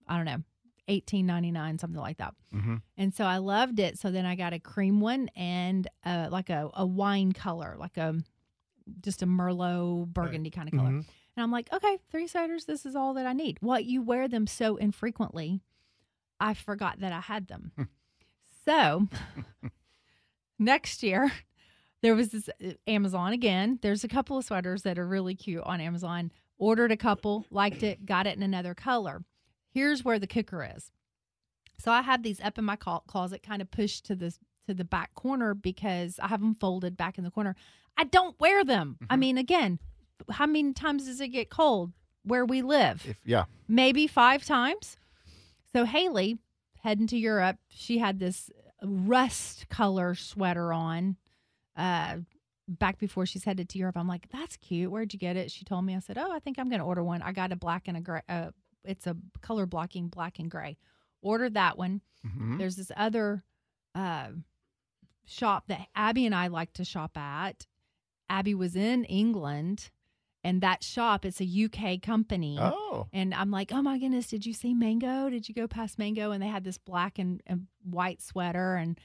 [0.07, 0.43] I don't know,
[0.87, 2.33] eighteen ninety nine, something like that.
[2.53, 2.81] Mhm.
[2.97, 3.97] And so I loved it.
[3.99, 7.97] So then I got a cream one and uh, like a, a wine color, like
[7.97, 8.15] a
[9.01, 10.89] just a Merlot burgundy kind of color.
[10.91, 11.05] Mhm.
[11.35, 12.65] And I'm like, okay, three sweaters.
[12.65, 13.57] This is all that I need.
[13.61, 15.61] What you wear them so infrequently,
[16.39, 17.71] I forgot that I had them.
[18.65, 19.07] so
[20.59, 21.31] next year,
[22.01, 23.79] there was this uh, Amazon again.
[23.81, 26.31] There's a couple of sweaters that are really cute on Amazon.
[26.57, 29.23] Ordered a couple, liked it, got it in another color.
[29.77, 30.91] Here's where the kicker is.
[31.77, 34.35] So I have these up in my closet, kind of pushed to the
[34.65, 37.55] to the back corner because I have them folded back in the corner.
[37.95, 38.97] I don't wear them.
[39.09, 39.79] I mean, again,
[40.31, 41.93] how many times does it get cold?
[42.27, 43.03] where we live.
[43.07, 44.97] If yeah, maybe five times.
[45.73, 46.37] So Haley
[46.83, 48.49] heading to Europe, she had this
[48.83, 51.15] rust color sweater on.
[51.75, 52.17] Uh,
[52.67, 54.91] back before she's headed to Europe, I'm like, "That's cute.
[54.91, 55.95] Where'd you get it?" She told me.
[55.95, 57.21] I said, "Oh, I think I'm going to order one.
[57.21, 58.21] I got a black and a gray.
[58.27, 58.51] Uh,
[58.83, 60.77] it's a color blocking black and gray.
[61.21, 62.01] Order that one.
[62.25, 62.57] Mhm.
[62.57, 63.43] There's this other
[63.95, 64.29] uh,
[65.25, 67.65] shop that Abby and I like to shop at.
[68.29, 69.89] Abby was in England,
[70.43, 72.57] and that shop it's a UK company.
[72.59, 73.07] Oh.
[73.13, 75.29] And I'm like, oh my goodness, did you see Mango?
[75.29, 76.31] Did you go past Mango?
[76.31, 78.99] And they had this black and, and white sweater, and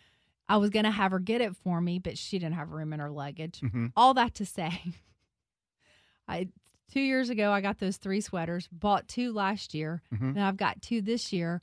[0.48, 3.00] I was gonna have her get it for me, but she didn't have room in
[3.00, 3.60] her luggage.
[3.60, 3.92] Mhm.
[3.96, 4.82] All that to say,
[6.28, 6.48] I
[6.90, 10.30] two years ago I got those three sweaters, bought two last year, Mhm.
[10.36, 11.60] and I've got two this year.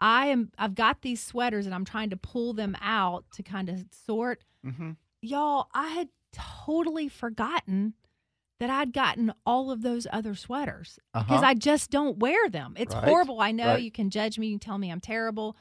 [0.00, 3.68] I am I've got these sweaters and I'm trying to pull them out to kind
[3.68, 4.44] of sort.
[4.64, 4.92] Mm-hmm.
[5.22, 7.94] Y'all, I had totally forgotten
[8.60, 11.46] that I'd gotten all of those other sweaters because Uh-huh.
[11.46, 12.74] I just don't wear them.
[12.78, 13.40] It's Right, horrible.
[13.40, 13.82] I know right.
[13.82, 15.56] you can judge me, you can tell me I'm terrible.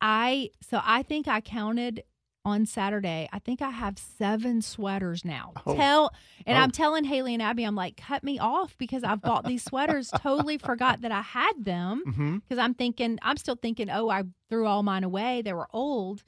[0.00, 2.04] I so I think I counted
[2.44, 3.28] on Saturday.
[3.32, 5.52] I think I have seven sweaters now.
[5.66, 5.74] Oh.
[5.76, 6.10] Tell
[6.46, 6.60] and Oh.
[6.62, 10.10] I'm telling Haley and Abby, I'm like, cut me off because I've bought these sweaters.
[10.22, 12.36] totally forgot that I had them Mm-hmm.
[12.38, 15.42] because I'm thinking, I'm still thinking, oh, I threw all mine away.
[15.42, 16.22] They were old.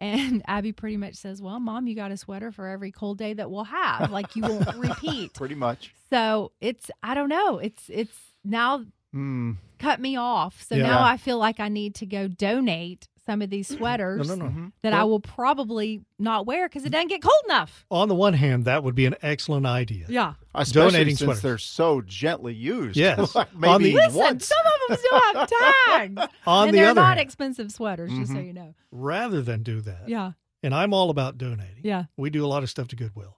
[0.00, 3.32] And Abby pretty much says, well, mom, you got a sweater for every cold day
[3.34, 4.10] that we'll have.
[4.10, 5.34] Like you won't repeat.
[5.34, 5.94] Pretty much.
[6.10, 7.58] So it's, I don't know.
[7.58, 9.56] It's, it's now Mm.
[9.78, 10.62] cut me off.
[10.68, 10.82] So Yeah.
[10.88, 14.48] now I feel like I need to go donate some of these sweaters No, no,
[14.48, 14.70] no.
[14.82, 17.84] That I will probably not wear because it doesn't get cold enough.
[17.90, 20.06] On the one hand, that would be an excellent idea.
[20.08, 20.34] Yeah.
[20.54, 21.42] Especially Donating since sweaters.
[21.42, 22.96] they're so gently used.
[22.96, 23.34] Yes.
[23.34, 24.46] Like On maybe the- Listen, once.
[24.46, 25.50] some of them still have
[25.86, 26.32] tags.
[26.46, 28.46] On and the they're other not hand, expensive sweaters, just so Mhm.
[28.46, 28.74] you know.
[28.92, 30.32] rather than do that, Yeah.
[30.62, 31.82] and I'm all about donating.
[31.82, 32.04] Yeah.
[32.16, 33.36] We do a lot of stuff to Goodwill.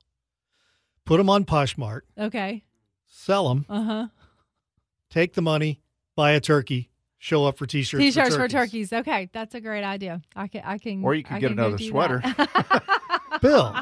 [1.06, 2.64] Put them on Poshmark, Okay.
[3.06, 4.06] sell them, Uh huh.
[5.10, 5.80] take the money,
[6.14, 8.02] buy a turkey, show up for t-shirts.
[8.02, 8.90] T-shirts for for turkeys.
[8.90, 8.92] turkeys.
[9.08, 10.22] Okay, that's a great idea.
[10.34, 10.62] I can.
[10.64, 11.04] I can.
[11.04, 12.22] Or you could I get can another sweater.
[13.42, 13.74] Bill.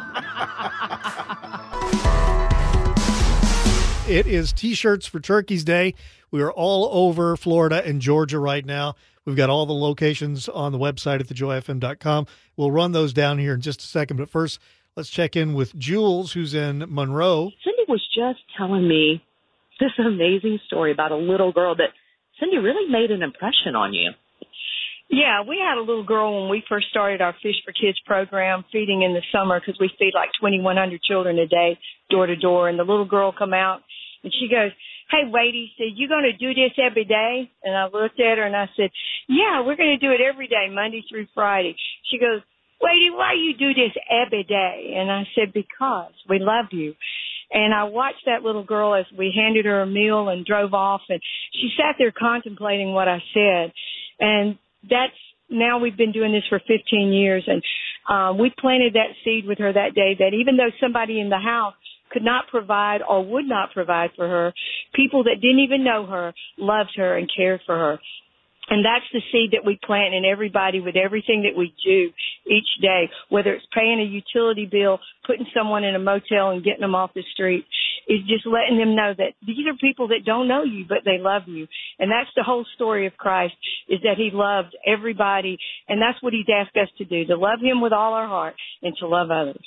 [4.08, 5.94] It is T-shirts for Turkeys Day.
[6.30, 8.94] We are all over Florida and Georgia right now.
[9.24, 12.26] We've got all the locations on the website at thejoyfm.com.
[12.56, 14.18] We'll run those down here in just a second.
[14.18, 14.60] But first,
[14.94, 17.50] let's check in with Jules, who's in Monroe.
[17.64, 19.24] Cindy was just telling me
[19.80, 21.90] this amazing story about a little girl that
[22.38, 24.10] Cindy really made an impression on you.
[25.08, 28.64] Yeah, we had a little girl when we first started our Fish for Kids program,
[28.72, 31.78] feeding in the summer because we feed like 2,100 children a day,
[32.10, 32.68] door to door.
[32.68, 33.82] And the little girl come out
[34.24, 34.72] and she goes,
[35.10, 38.44] "Hey, Wadey, said you going to do this every day?" And I looked at her
[38.44, 38.90] and I said,
[39.28, 41.76] "Yeah, we're going to do it every day, Monday through Friday."
[42.10, 42.42] She goes,
[42.82, 46.96] "Wadey, why you do this every day?" And I said, "Because we love you."
[47.50, 51.02] And I watched that little girl as we handed her a meal and drove off,
[51.08, 51.20] and
[51.52, 53.72] she sat there contemplating what I said.
[54.18, 55.12] And that's
[55.48, 57.62] now we've been doing this for 15 years, and
[58.08, 60.16] um, we planted that seed with her that day.
[60.18, 61.74] That even though somebody in the house
[62.10, 64.52] could not provide or would not provide for her,
[64.94, 67.98] people that didn't even know her loved her and cared for her.
[68.68, 72.10] And that's the seed that we plant in everybody with everything that we do
[72.50, 76.80] each day, whether it's paying a utility bill, putting someone in a motel and getting
[76.80, 77.64] them off the street,
[78.08, 81.18] is just letting them know that these are people that don't know you, but they
[81.18, 81.66] love you.
[81.98, 83.54] And that's the whole story of Christ
[83.88, 85.58] is that he loved everybody.
[85.88, 88.54] And that's what he's asked us to do, to love him with all our heart
[88.82, 89.64] and to love others.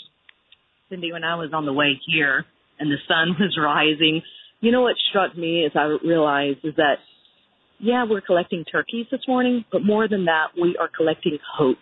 [0.90, 2.46] Cindy, when I was on the way here
[2.80, 4.22] and the sun was rising,
[4.62, 6.96] you know what struck me as I realized is that,
[7.80, 11.78] yeah, we're collecting turkeys this morning, but more than that, we are collecting hope.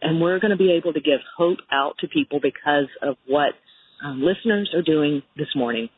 [0.00, 3.52] And we're going to be able to give hope out to people because of what
[4.04, 5.88] um, listeners are doing this morning.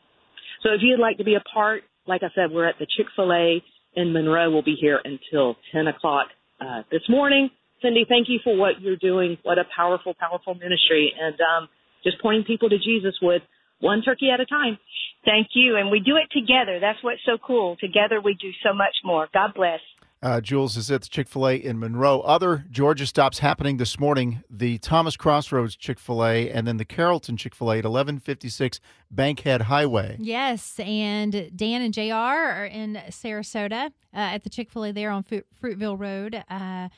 [0.63, 3.63] So if you'd like to be a part, like I said, we're at the Chick-fil-A
[3.95, 4.49] in Monroe.
[4.49, 6.27] We'll be here until 10 o'clock
[6.59, 7.49] uh, this morning.
[7.81, 9.37] Cindy, thank you for what you're doing.
[9.43, 11.11] What a powerful, powerful ministry.
[11.19, 11.69] And um,
[12.03, 13.41] just pointing people to Jesus with
[13.81, 14.77] one turkey at a time.
[15.25, 15.75] Thank you.
[15.77, 16.79] And we do it together.
[16.79, 17.75] That's what's so cool.
[17.77, 19.27] Together we do so much more.
[19.33, 19.79] God bless.
[20.23, 22.19] Uh, Jules is at the Chick fil A in Monroe.
[22.21, 26.85] Other Georgia stops happening this morning the Thomas Crossroads Chick fil A and then the
[26.85, 30.17] Carrollton Chick fil A at 1156 Bankhead Highway.
[30.19, 35.09] Yes, and Dan and JR are in Sarasota uh, at the Chick fil A there
[35.09, 36.43] on Fruit- Fruitville Road.
[36.49, 36.89] Uh,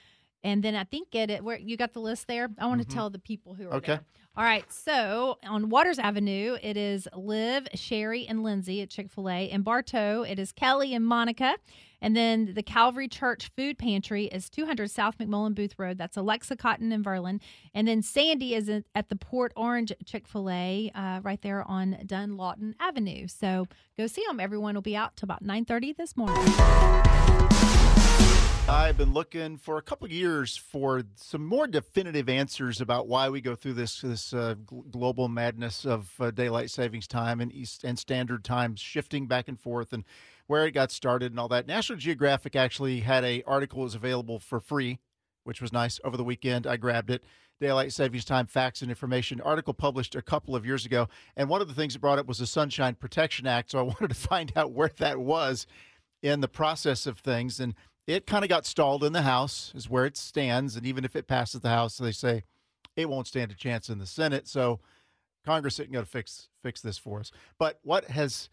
[0.46, 2.50] And then I think get it where you got the list there.
[2.60, 2.90] I want Mhm.
[2.90, 3.94] to tell the people who are Okay.
[3.94, 4.02] there.
[4.36, 4.66] All right.
[4.72, 9.46] So on Waters Avenue, it is Liv, Sherry, and Lindsay at Chick fil A.
[9.50, 11.56] In Bartow, it is Kelly and Monica.
[12.02, 16.00] And then the Calvary Church Food Pantry is 200 South McMullen Booth Road.
[16.00, 17.42] That's Alexa Cotton and Verlin.
[17.76, 21.64] And then Sandy is at at the Port Orange Chick fil A uh, right there
[21.70, 23.28] on Dunlawton Avenue.
[23.28, 23.68] So
[24.00, 24.40] go see them.
[24.40, 27.93] Everyone will be out till about 9.30 this morning.
[28.70, 33.28] I've been looking for a couple of years for some more definitive answers about why
[33.28, 37.52] we go through this this uh, gl- global madness of uh, daylight savings time and
[37.52, 40.06] east and standard times shifting back and forth and
[40.48, 41.68] where it got started and all that.
[41.68, 44.98] National Geographic actually had a article was available for free,
[45.44, 46.66] which was nice over the weekend.
[46.66, 47.22] I grabbed it.
[47.60, 51.62] Daylight savings time facts and information article published a couple of years ago, and one
[51.62, 53.72] of the things it brought up was the Sunshine Protection Act.
[53.72, 55.68] So I wanted to find out where that was
[56.22, 57.76] in the process of things and
[58.08, 60.76] it kind of got stalled in the House, is where it stands.
[60.76, 62.44] And even if it passes the House, they say
[62.96, 64.48] it won't stand a chance in the Senate.
[64.48, 64.80] So
[65.46, 67.32] Congress isn't going to fix fix this for us.
[67.58, 68.50] But what has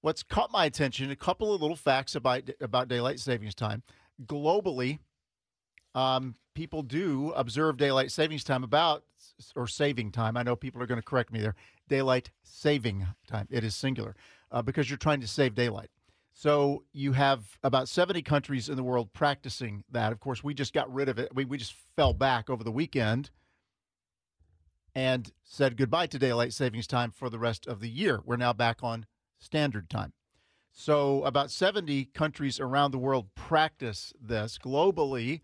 [0.00, 1.10] what's caught my attention?
[1.10, 3.82] A couple of little facts about about daylight savings time.
[4.26, 4.98] Globally,
[5.94, 9.04] um, people do observe daylight savings time about
[9.56, 10.36] or saving time.
[10.36, 11.54] I know people are going to correct me there.
[11.88, 13.48] Daylight saving time.
[13.50, 14.14] It is singular
[14.52, 15.90] uh, because you're trying to save daylight.
[16.40, 20.10] So you have about 70 countries in the world practicing that.
[20.10, 21.34] Of course, we just got rid of it.
[21.34, 23.28] We, we just fell back over the weekend
[24.94, 28.22] and said goodbye to daylight savings time for the rest of the year.
[28.24, 29.04] We're now back on
[29.38, 30.14] standard time.
[30.72, 35.42] So about 70 countries around the world practice this globally.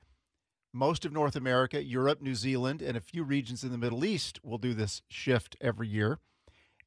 [0.72, 4.40] Most of North America, Europe, New Zealand, and a few regions in the Middle East
[4.42, 6.20] will do this shift every year.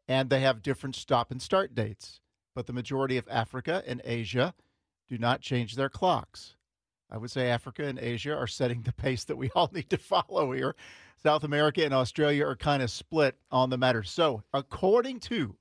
[0.08, 2.22] And they have different stop and start dates
[2.60, 4.54] but the majority of Africa and Asia
[5.08, 6.58] do not change their clocks.
[7.10, 9.98] I would say Africa and Asia are setting the pace that we all need to
[9.98, 10.76] follow here.
[11.24, 14.04] South America and Australia are kind of split on the matter.
[14.04, 15.56] So, according to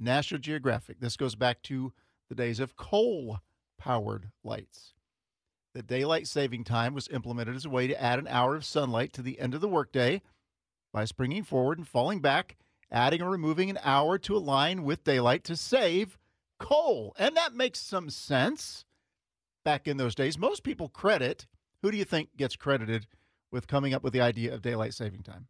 [0.00, 1.92] National Geographic, this goes back to
[2.28, 3.38] the days of coal
[3.78, 4.94] powered lights.
[5.74, 9.12] The daylight saving time was implemented as a way to add an hour of sunlight
[9.12, 10.22] to the end of the workday
[10.92, 12.56] by springing forward and falling back
[12.90, 16.18] adding or removing an hour to align with daylight to save
[16.58, 17.14] coal.
[17.18, 18.84] And that makes some sense
[19.64, 20.38] back in those days.
[20.38, 21.46] Most people credit,
[21.82, 23.06] who do you think gets credited
[23.50, 25.46] with coming up with the idea of daylight saving time?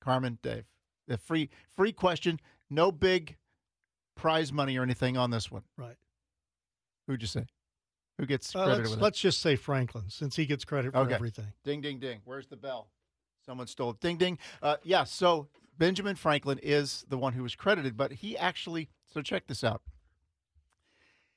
[0.00, 0.64] Carmen, Dave.
[1.08, 3.36] The free free question, no big
[4.16, 5.62] prize money or anything on this one.
[5.76, 5.96] Right.
[7.06, 7.46] Who'd you say?
[8.18, 9.02] Who gets Uh, credited let's, with it?
[9.02, 11.14] let's just say Franklin, since he gets credit for Okay.
[11.14, 11.52] everything.
[11.64, 12.20] Ding, ding, ding.
[12.24, 12.90] Where's the bell?
[13.44, 14.00] Someone stole it.
[14.00, 14.38] Ding, ding.
[14.62, 15.48] Uh, yeah, so
[15.80, 19.80] Benjamin Franklin is the one who was credited, but he actually, so check this out.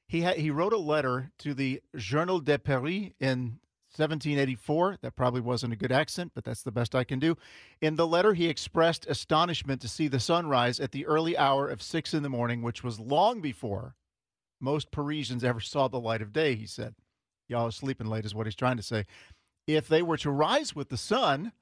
[0.06, 3.60] He, ha- he wrote a letter to the Journal de Paris in
[3.96, 4.98] 1784.
[5.02, 7.38] That probably wasn't a good accent, but that's the best I can do.
[7.80, 11.82] In the letter, he expressed astonishment to see the sunrise at the early hour of
[11.82, 13.96] six in the morning, which was long before
[14.60, 16.96] most Parisians ever saw the light of day, he said.
[17.48, 19.06] Y'all are sleeping late, is what he's trying to say.
[19.68, 21.54] If they were to rise with the sun,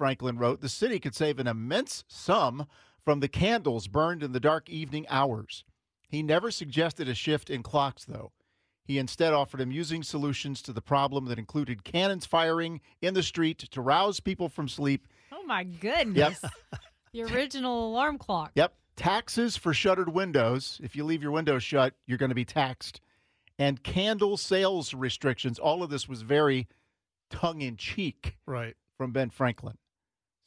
[0.00, 2.66] Franklin wrote, the city could save an immense sum
[3.04, 5.62] from the candles burned in the dark evening hours.
[6.08, 8.32] He never suggested a shift in clocks, though.
[8.82, 13.58] He instead offered amusing solutions to the problem that included cannons firing in the street
[13.58, 15.06] to rouse people from sleep.
[15.32, 16.40] Oh my goodness.
[17.12, 18.52] the original alarm clock.
[18.54, 18.72] Yep.
[18.96, 20.80] Taxes for shuttered windows.
[20.82, 23.02] If you leave your windows shut, you're going to be taxed.
[23.58, 25.58] And candle sales restrictions.
[25.58, 26.68] All of this was very
[27.28, 28.76] tongue in cheek Right.
[28.96, 29.76] from Ben Franklin.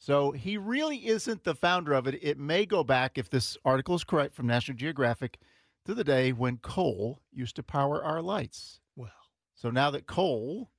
[0.04, 2.18] So he really isn't the founder of it.
[2.20, 5.38] It may go back, if this article is correct from National Geographic,
[5.86, 8.80] to the day when coal used to power our lights.
[8.96, 9.08] Well,
[9.54, 10.70] So now that coal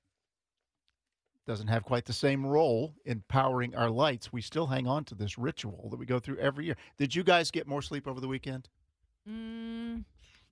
[1.48, 5.16] doesn't have quite the same role in powering our lights, we still hang on to
[5.16, 6.78] this ritual that we go through every year.
[7.00, 8.70] Did you guys get more sleep over the weekend?
[9.28, 10.04] Mm,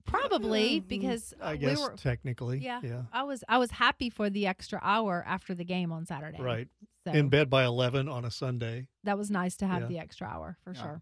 [0.05, 1.93] probably because I we guess were.
[1.97, 2.59] technically.
[2.59, 3.01] Yeah, Yeah.
[3.11, 3.43] I was.
[3.47, 6.41] I was happy for the extra hour after the game on Saturday.
[6.41, 6.67] Right.
[7.05, 8.87] So In bed by 11 on a Sunday.
[9.03, 9.87] that was nice to have Yeah.
[9.87, 10.81] the extra hour for Yeah.
[10.81, 11.01] sure.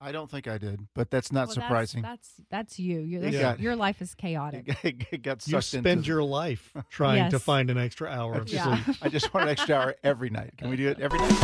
[0.00, 2.02] I don't think I did, but that's not Well, surprising.
[2.02, 3.00] That's that's, you.
[3.00, 4.68] You're, that's- got- your life is chaotic.
[4.84, 8.82] it got You spend into your life trying to find an extra hour of Yeah.
[8.84, 8.96] sleep.
[9.02, 10.52] I just want an extra hour every night.
[10.56, 11.34] Can we do it every night?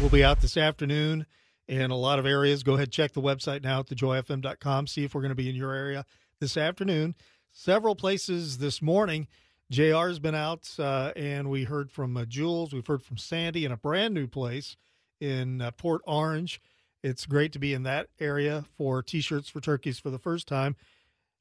[0.00, 1.26] We'll be out this afternoon
[1.70, 2.64] in a lot of areas.
[2.64, 4.88] Go ahead, check the website now at thejoyfm.com.
[4.88, 6.04] See if we're going to be in your area
[6.40, 7.14] this afternoon.
[7.52, 9.28] Several places this morning.
[9.70, 12.72] JR's been out, uh, and we heard from uh, Jules.
[12.72, 14.76] We've heard from Sandy in a brand new place
[15.20, 16.60] in uh, Port Orange.
[17.04, 20.48] It's great to be in that area for T shirts for turkeys for the first
[20.48, 20.74] time.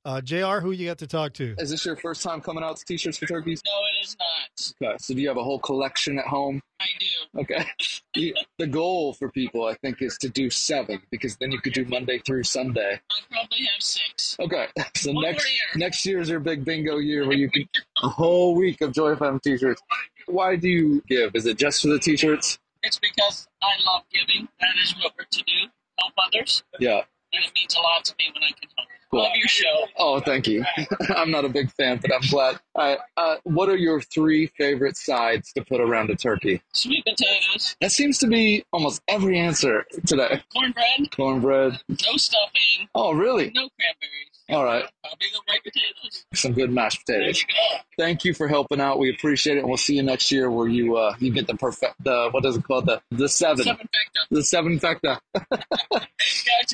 [0.05, 0.59] Uh, Jr.
[0.61, 1.55] Who you got to talk to?
[1.57, 3.61] Is this your first time coming out to T-shirts for turkeys?
[3.65, 4.87] No, it is not.
[4.91, 6.61] Okay, so do you have a whole collection at home?
[6.79, 7.41] I do.
[7.41, 7.65] Okay.
[8.15, 11.73] You- the goal for people, I think, is to do seven because then you could
[11.73, 12.99] do Monday through Sunday.
[13.11, 14.35] I probably have six.
[14.39, 15.63] Okay, so One next year.
[15.75, 17.69] next year's your big bingo year where you can
[18.01, 19.81] a whole week of Joy FM T-shirts.
[20.25, 21.35] Why do you give?
[21.35, 22.57] Is it just for the T-shirts?
[22.81, 24.47] It's because I love giving.
[24.59, 25.69] That is what we're to do.
[25.99, 26.63] Help others.
[26.79, 27.03] Yeah.
[27.31, 28.89] And it means a lot to me when I can help.
[29.11, 29.23] Cool.
[29.23, 29.87] Love your show.
[29.97, 30.63] Oh, thank you.
[31.15, 32.59] I'm not a big fan, but I'm glad.
[32.75, 36.61] Uh, what are your three favorite sides to put around a turkey?
[36.73, 40.41] Sweet potatoes, That seems to be almost every answer today.
[40.53, 41.79] cornbread, Cornbread.
[41.89, 43.51] no stuffing, Oh, really?
[43.55, 44.28] no cranberries.
[44.49, 44.83] All right.
[45.03, 46.25] Probably the white potatoes.
[46.33, 47.39] Some good mashed potatoes.
[47.41, 47.55] you.
[47.97, 48.97] Thank you for helping out.
[48.97, 51.55] We appreciate it, and we'll see you next year where you uh, you get the
[51.55, 54.27] perfect the what is it called the the seven Seven factor.
[54.31, 55.17] the seven factor.
[55.51, 56.05] Gotcha.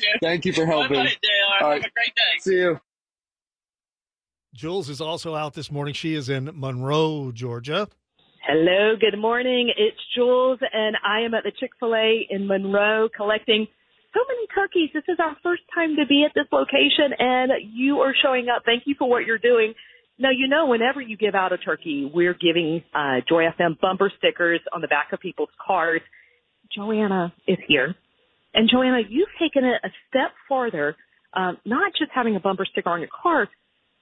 [0.22, 0.96] Thank you for helping.
[0.96, 1.64] Bye, bye, JR.
[1.64, 2.22] Have a great day.
[2.40, 2.80] See you.
[4.54, 5.92] Jules is also out this morning.
[5.92, 7.88] She is in Monroe, Georgia.
[8.46, 9.70] Hello, good morning.
[9.76, 13.66] It's Jules, and I am at the Chick fil A in Monroe collecting
[14.16, 14.90] so many turkeys.
[14.94, 18.62] This is our first time to be at this location, and you are showing up.
[18.64, 19.74] Thank you for what you're doing.
[20.18, 24.10] Now, you know, whenever you give out a turkey, we're giving uh, Joy FM bumper
[24.16, 26.00] stickers on the back of people's cars.
[26.74, 27.94] Joanna is here.
[28.54, 30.96] And Joanna, you've taken it a step farther,
[31.34, 33.46] um, not just having a bumper sticker on your car,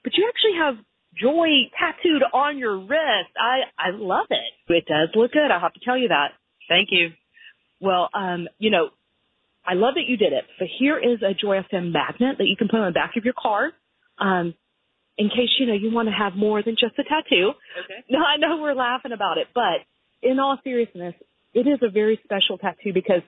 [0.04, 0.74] but you actually have
[1.20, 3.34] joy tattooed on your wrist.
[3.36, 4.72] I, I love it.
[4.72, 5.50] It does look good.
[5.50, 6.28] I have to tell you that.
[6.68, 7.08] Thank you.
[7.80, 8.90] Well, um, you know,
[9.66, 10.44] I love that you did it.
[10.58, 13.24] So here is a Joy FM magnet that you can put on the back of
[13.24, 13.72] your car.
[14.18, 14.54] Um,
[15.16, 17.52] in case, you know, you want to have more than just a tattoo.
[17.84, 18.04] Okay.
[18.10, 19.80] No, I know we're laughing about it, but
[20.22, 21.14] in all seriousness,
[21.54, 23.22] it is a very special tattoo because,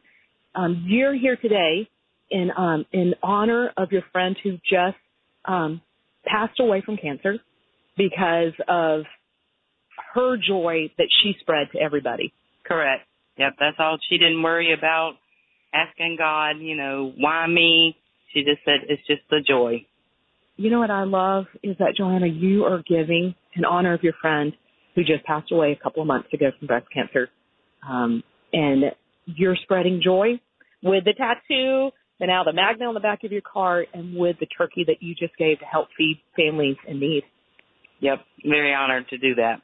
[0.54, 1.88] um, you're here today
[2.30, 4.96] in, um, in honor of your friend who just,
[5.44, 5.80] um,
[6.24, 7.38] passed away from cancer
[7.96, 9.04] because of
[10.14, 12.32] her joy that she spread to everybody.
[12.64, 13.06] Correct.
[13.38, 13.98] Yep, that's all.
[14.08, 15.14] She didn't worry about
[15.72, 17.96] asking God, you know, why me?
[18.32, 19.86] She just said it's just the joy.
[20.56, 24.14] You know what I love is that Joanna, you are giving in honor of your
[24.20, 24.52] friend
[24.94, 27.28] who just passed away a couple of months ago from breast cancer.
[27.86, 28.84] Um, and
[29.26, 30.40] you're spreading joy
[30.82, 31.90] with the tattoo,
[32.20, 35.02] and now the magnet on the back of your car, and with the turkey that
[35.02, 37.24] you just gave to help feed families in need.
[38.00, 39.56] Yep, very honored to do that.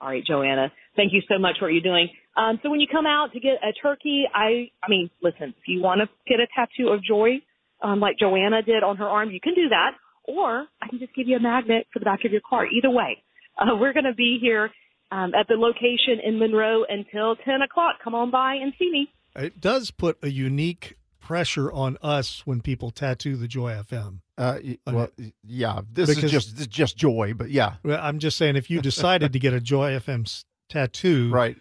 [0.00, 0.72] All right, Joanna.
[0.96, 2.08] Thank you so much for what you're doing.
[2.36, 5.68] Um, so when you come out to get a turkey, I, I mean, listen, if
[5.68, 7.40] you want to get a tattoo of joy,
[7.82, 9.92] um, like Joanna did on her arm, you can do that.
[10.24, 12.66] Or I can just give you a magnet for the back of your car.
[12.66, 13.22] Either way,
[13.58, 14.70] uh, we're going to be here
[15.12, 17.96] um, at the location in Monroe until 10 o'clock.
[18.02, 19.08] Come on by and see me.
[19.36, 24.20] It does put a unique pressure on us when people tattoo the Joy FM.
[24.36, 25.08] Uh, well,
[25.42, 28.68] yeah, this Because- is just this is just joy, but yeah, I'm just saying, if
[28.68, 31.56] you decided to get a Joy FM tattoo, right,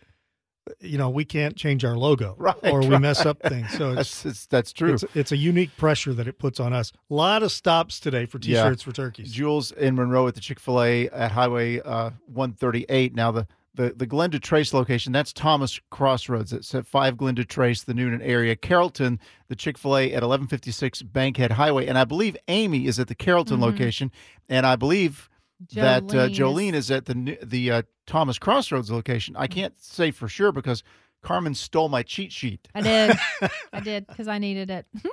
[0.80, 3.02] you know, we can't change our logo, right, or we right.
[3.02, 3.72] mess up things.
[3.78, 4.94] So it's that's it's, that's true.
[4.94, 6.92] It's, it's a unique pressure that it puts on us.
[7.10, 9.32] A lot of stops today for t-shirts for turkeys.
[9.32, 13.14] Jules in Monroe at the Chick Fil A at Highway uh, 138.
[13.16, 16.54] Now the the the Glenda Trace location that's Thomas Crossroads.
[16.54, 18.56] It's at five Glenda Trace, the Newnan area.
[18.56, 23.08] Carrollton, the Chick Fil A at 1156 Bankhead Highway, and I believe Amy is at
[23.08, 23.64] the Carrollton Mhm.
[23.64, 24.12] location,
[24.48, 25.30] and I believe
[25.74, 29.36] that uh, Jolene is- at the the uh, Thomas Crossroads location.
[29.38, 30.84] I can't say for sure because
[31.22, 32.68] Carmen stole my cheat sheet.
[32.76, 33.18] I did.
[33.74, 34.86] I did because I needed it.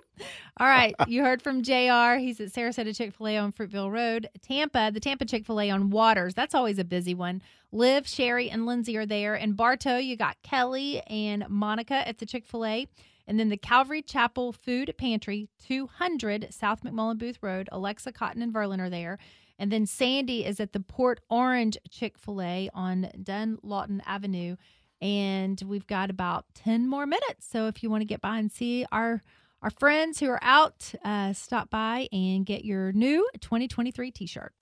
[0.59, 0.94] All right.
[1.07, 2.18] You heard from JR.
[2.18, 4.28] He's at Sarasota Chick fil A on Fruitville Road.
[4.42, 6.34] Tampa, the Tampa Chick fil A on Waters.
[6.34, 7.40] That's always a busy one.
[7.72, 9.36] Liv, Sherry, and Lindsay are there.
[9.36, 12.88] And Bartow, you got Kelly and Monica at the Chick fil A.
[13.28, 17.68] And then the Calvary Chapel Food Pantry, 200 South McMullen Booth Road.
[17.70, 19.18] Alexa Cotton and Verlin are there.
[19.61, 24.56] And then Sandy is at the Port Orange Chick fil A on Dunlawton Avenue.
[25.02, 27.46] And we've got about 10 more minutes.
[27.46, 29.22] So if you want to get by and see our
[29.62, 34.54] our friends who are out, uh, stop by and get your new 2023 t shirt.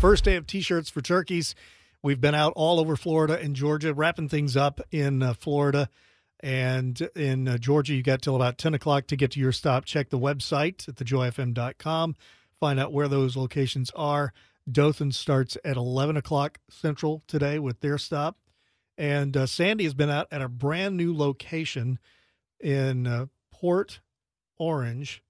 [0.00, 1.56] First day of t-shirts for turkeys.
[2.00, 5.88] We've been out all over Florida and Georgia, wrapping things up in uh, Florida.
[6.40, 9.84] And in uh, Georgia, you got till about 10 o'clock to get to your stop.
[9.84, 12.16] Check the website at thejoyfm.com.
[12.60, 14.32] Find out where those locations are.
[14.70, 18.36] Dothan starts at 11 o'clock Central today with their stop.
[18.98, 21.98] And uh, Sandy has been out at a brand new location
[22.60, 24.00] in uh, Port
[24.58, 25.22] Orange.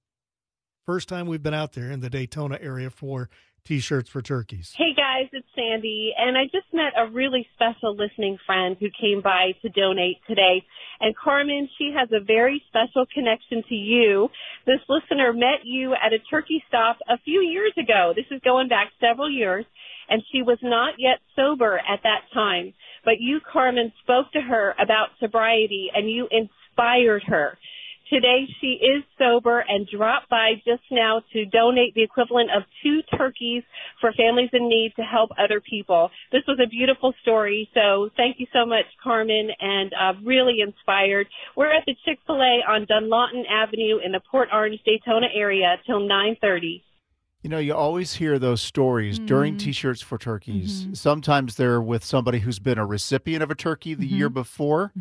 [0.85, 3.29] First time we've been out there in the Daytona area for
[3.67, 4.73] T-shirts for turkeys.
[4.77, 9.21] Hey guys, it's Sandy, and I just met a really special listening friend who came
[9.21, 10.63] by to donate today.
[11.01, 14.29] And Carmen, she has a very special connection to you.
[14.67, 18.13] This listener met you at a turkey stop a few years ago.
[18.15, 19.65] This is going back several years,
[20.09, 22.73] and she was not yet sober at that time.
[23.05, 27.59] But you, Carmen, spoke to her about sobriety, and you inspired her.
[28.11, 33.01] Today she is sober and dropped by just now to donate the equivalent of two
[33.19, 33.65] turkeys
[34.01, 36.11] for families in need to help other people.
[36.31, 37.69] This was a beautiful story.
[37.75, 41.27] So thank you so much, Carmen, and uh, really inspired.
[41.57, 46.85] We're at the Chick-fil-A on Dunlawton Avenue in the Port Orange, Daytona area till 930.
[47.43, 49.59] You know, you always hear those stories during Mhm.
[49.61, 50.87] T-shirts for turkeys.
[50.95, 54.93] Sometimes they're with somebody who's been a recipient of a turkey the year before.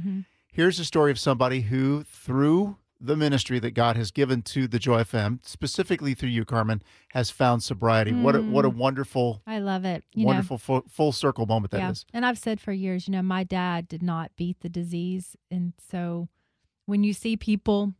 [0.51, 4.79] Here's a story of somebody who, through the ministry that God has given to the
[4.79, 8.13] Joy FM, specifically through you, Carmen, has found sobriety.
[8.13, 8.75] What a, what a Mm.
[8.77, 10.03] wonderful, I love it.
[10.13, 12.05] You know, wonderful full, full circle moment that is.
[12.09, 12.17] yeah.
[12.17, 15.35] And I've said for years, you know, my dad did not beat the disease.
[15.51, 16.29] And so
[16.85, 17.93] when you see people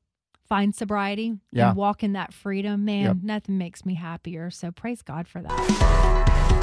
[0.48, 1.70] find sobriety Yeah.
[1.70, 3.18] and walk in that freedom, man, Yep.
[3.22, 4.50] nothing makes me happier.
[4.52, 6.62] So praise God for that.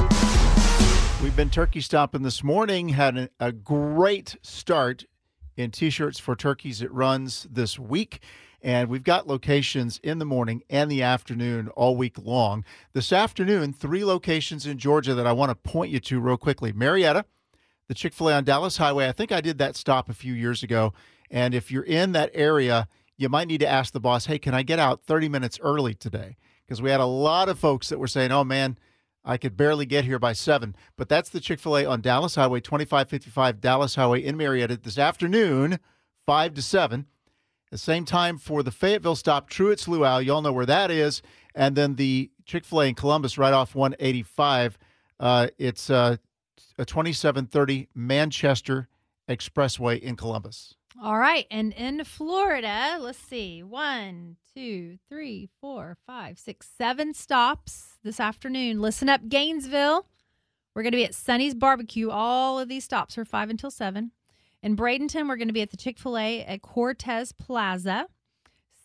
[1.21, 5.05] We've been turkey stopping this morning, had a, a great start
[5.55, 6.81] in T shirts for turkeys.
[6.81, 8.19] It runs this week,
[8.61, 12.63] and we've got locations in the morning and the afternoon all week long.
[12.93, 16.71] This afternoon, three locations in Georgia that I want to point you to real quickly
[16.71, 17.25] Marietta,
[17.87, 19.07] the Chick fil A on Dallas Highway.
[19.07, 20.93] I think I did that stop a few years ago.
[21.29, 22.87] And if you're in that area,
[23.17, 25.93] you might need to ask the boss, hey, can I get out 30 minutes early
[25.93, 26.37] today?
[26.65, 28.77] Because we had a lot of folks that were saying, oh man,
[29.25, 30.75] I could barely get here by seven.
[30.97, 34.97] But that's the Chick fil A on Dallas Highway, 2555 Dallas Highway in Marietta this
[34.97, 35.79] afternoon,
[36.25, 37.05] 5 to 7.
[37.71, 40.19] The same time for the Fayetteville stop, Truett's Luau.
[40.19, 41.21] Y'all know where that is.
[41.55, 44.77] And then the Chick fil A in Columbus, right off 185.
[45.19, 46.17] Uh, it's uh,
[46.77, 48.89] a 2730 Manchester
[49.29, 50.75] Expressway in Columbus.
[51.01, 51.45] All right.
[51.49, 58.79] And in Florida, let's see one, two, three, four, five, six, seven stops this afternoon.
[58.81, 60.05] Listen up, Gainesville.
[60.75, 62.09] We're going to be at Sonny's Barbecue.
[62.09, 64.11] All of these stops are five until seven.
[64.61, 68.07] In Bradenton, we're going to be at the Chick fil A at Cortez Plaza.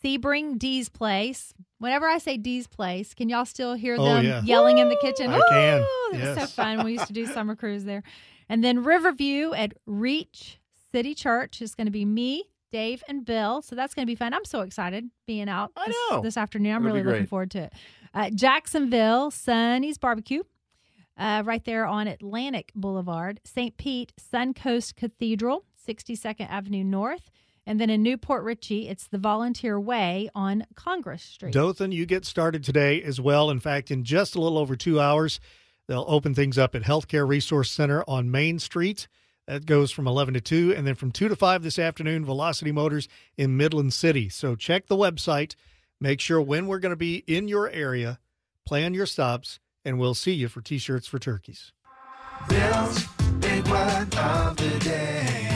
[0.03, 1.53] Sebring D's Place.
[1.79, 4.41] Whenever I say D's Place, can y'all still hear Oh, them yeah.
[4.43, 5.29] yelling in the kitchen?
[5.31, 5.79] I can.
[5.81, 6.19] Woo!
[6.19, 6.85] That was so fun.
[6.85, 8.03] We used to do summer cruise there.
[8.47, 10.58] And then Riverview at Reach
[10.91, 13.61] City Church is going to be me, Dave, and Bill.
[13.61, 14.33] So that's going to be fun.
[14.33, 16.21] I'm so excited being out this, know.
[16.21, 16.75] this afternoon.
[16.75, 17.73] I'm It'll really looking forward to it.
[18.13, 20.43] Uh, Jacksonville, Sonny's Barbecue,
[21.17, 23.39] uh, right there on Atlantic Boulevard.
[23.43, 23.77] St.
[23.77, 27.29] Pete, Suncoast Cathedral, 62nd Avenue North.
[27.65, 31.53] And then in New Port Richey, it's the Volunteer Way on Congress Street.
[31.53, 33.51] Dothan, you get started today as well.
[33.51, 35.39] In fact, in just a little over two hours,
[35.87, 39.07] they'll open things up at Healthcare Resource Center on Main Street.
[39.49, 40.75] That goes from 11 to 2.
[40.77, 44.29] And then from 2 to 5 this afternoon, Velocity Motors in Midland City.
[44.29, 45.55] So check the website.
[45.99, 48.19] Make sure when we're going to be in your area,
[48.67, 51.71] plan your stops, and we'll see you for t shirts for turkeys.
[52.47, 53.07] Bill's
[53.39, 55.48] big word of the day.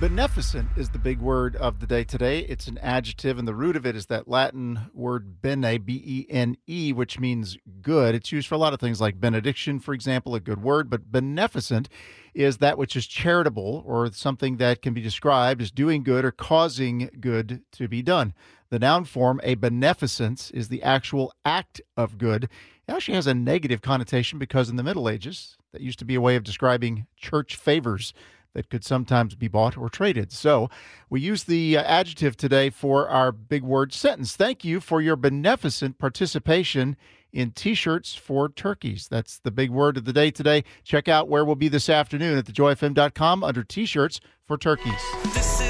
[0.00, 2.42] Beneficent is the big word of the day today.
[2.42, 6.26] It's an adjective, and the root of it is that Latin word bene, B E
[6.30, 8.14] N E, which means good.
[8.14, 10.88] It's used for a lot of things like benediction, for example, a good word.
[10.88, 11.88] But beneficent
[12.32, 16.30] is that which is charitable or something that can be described as doing good or
[16.30, 18.34] causing good to be done.
[18.70, 22.44] The noun form, a beneficence, is the actual act of good.
[22.44, 26.14] It actually has a negative connotation because in the Middle Ages, that used to be
[26.14, 28.14] a way of describing church favors
[28.58, 30.32] that could sometimes be bought or traded.
[30.32, 30.68] So
[31.08, 34.34] we use the uh, adjective today for our big word sentence.
[34.34, 36.96] Thank you for your beneficent participation
[37.32, 39.06] in t shirts for turkeys.
[39.08, 40.64] That's the big word of the day today.
[40.82, 45.67] Check out where we'll be this afternoon at thejoyfm.com under t shirts for turkeys.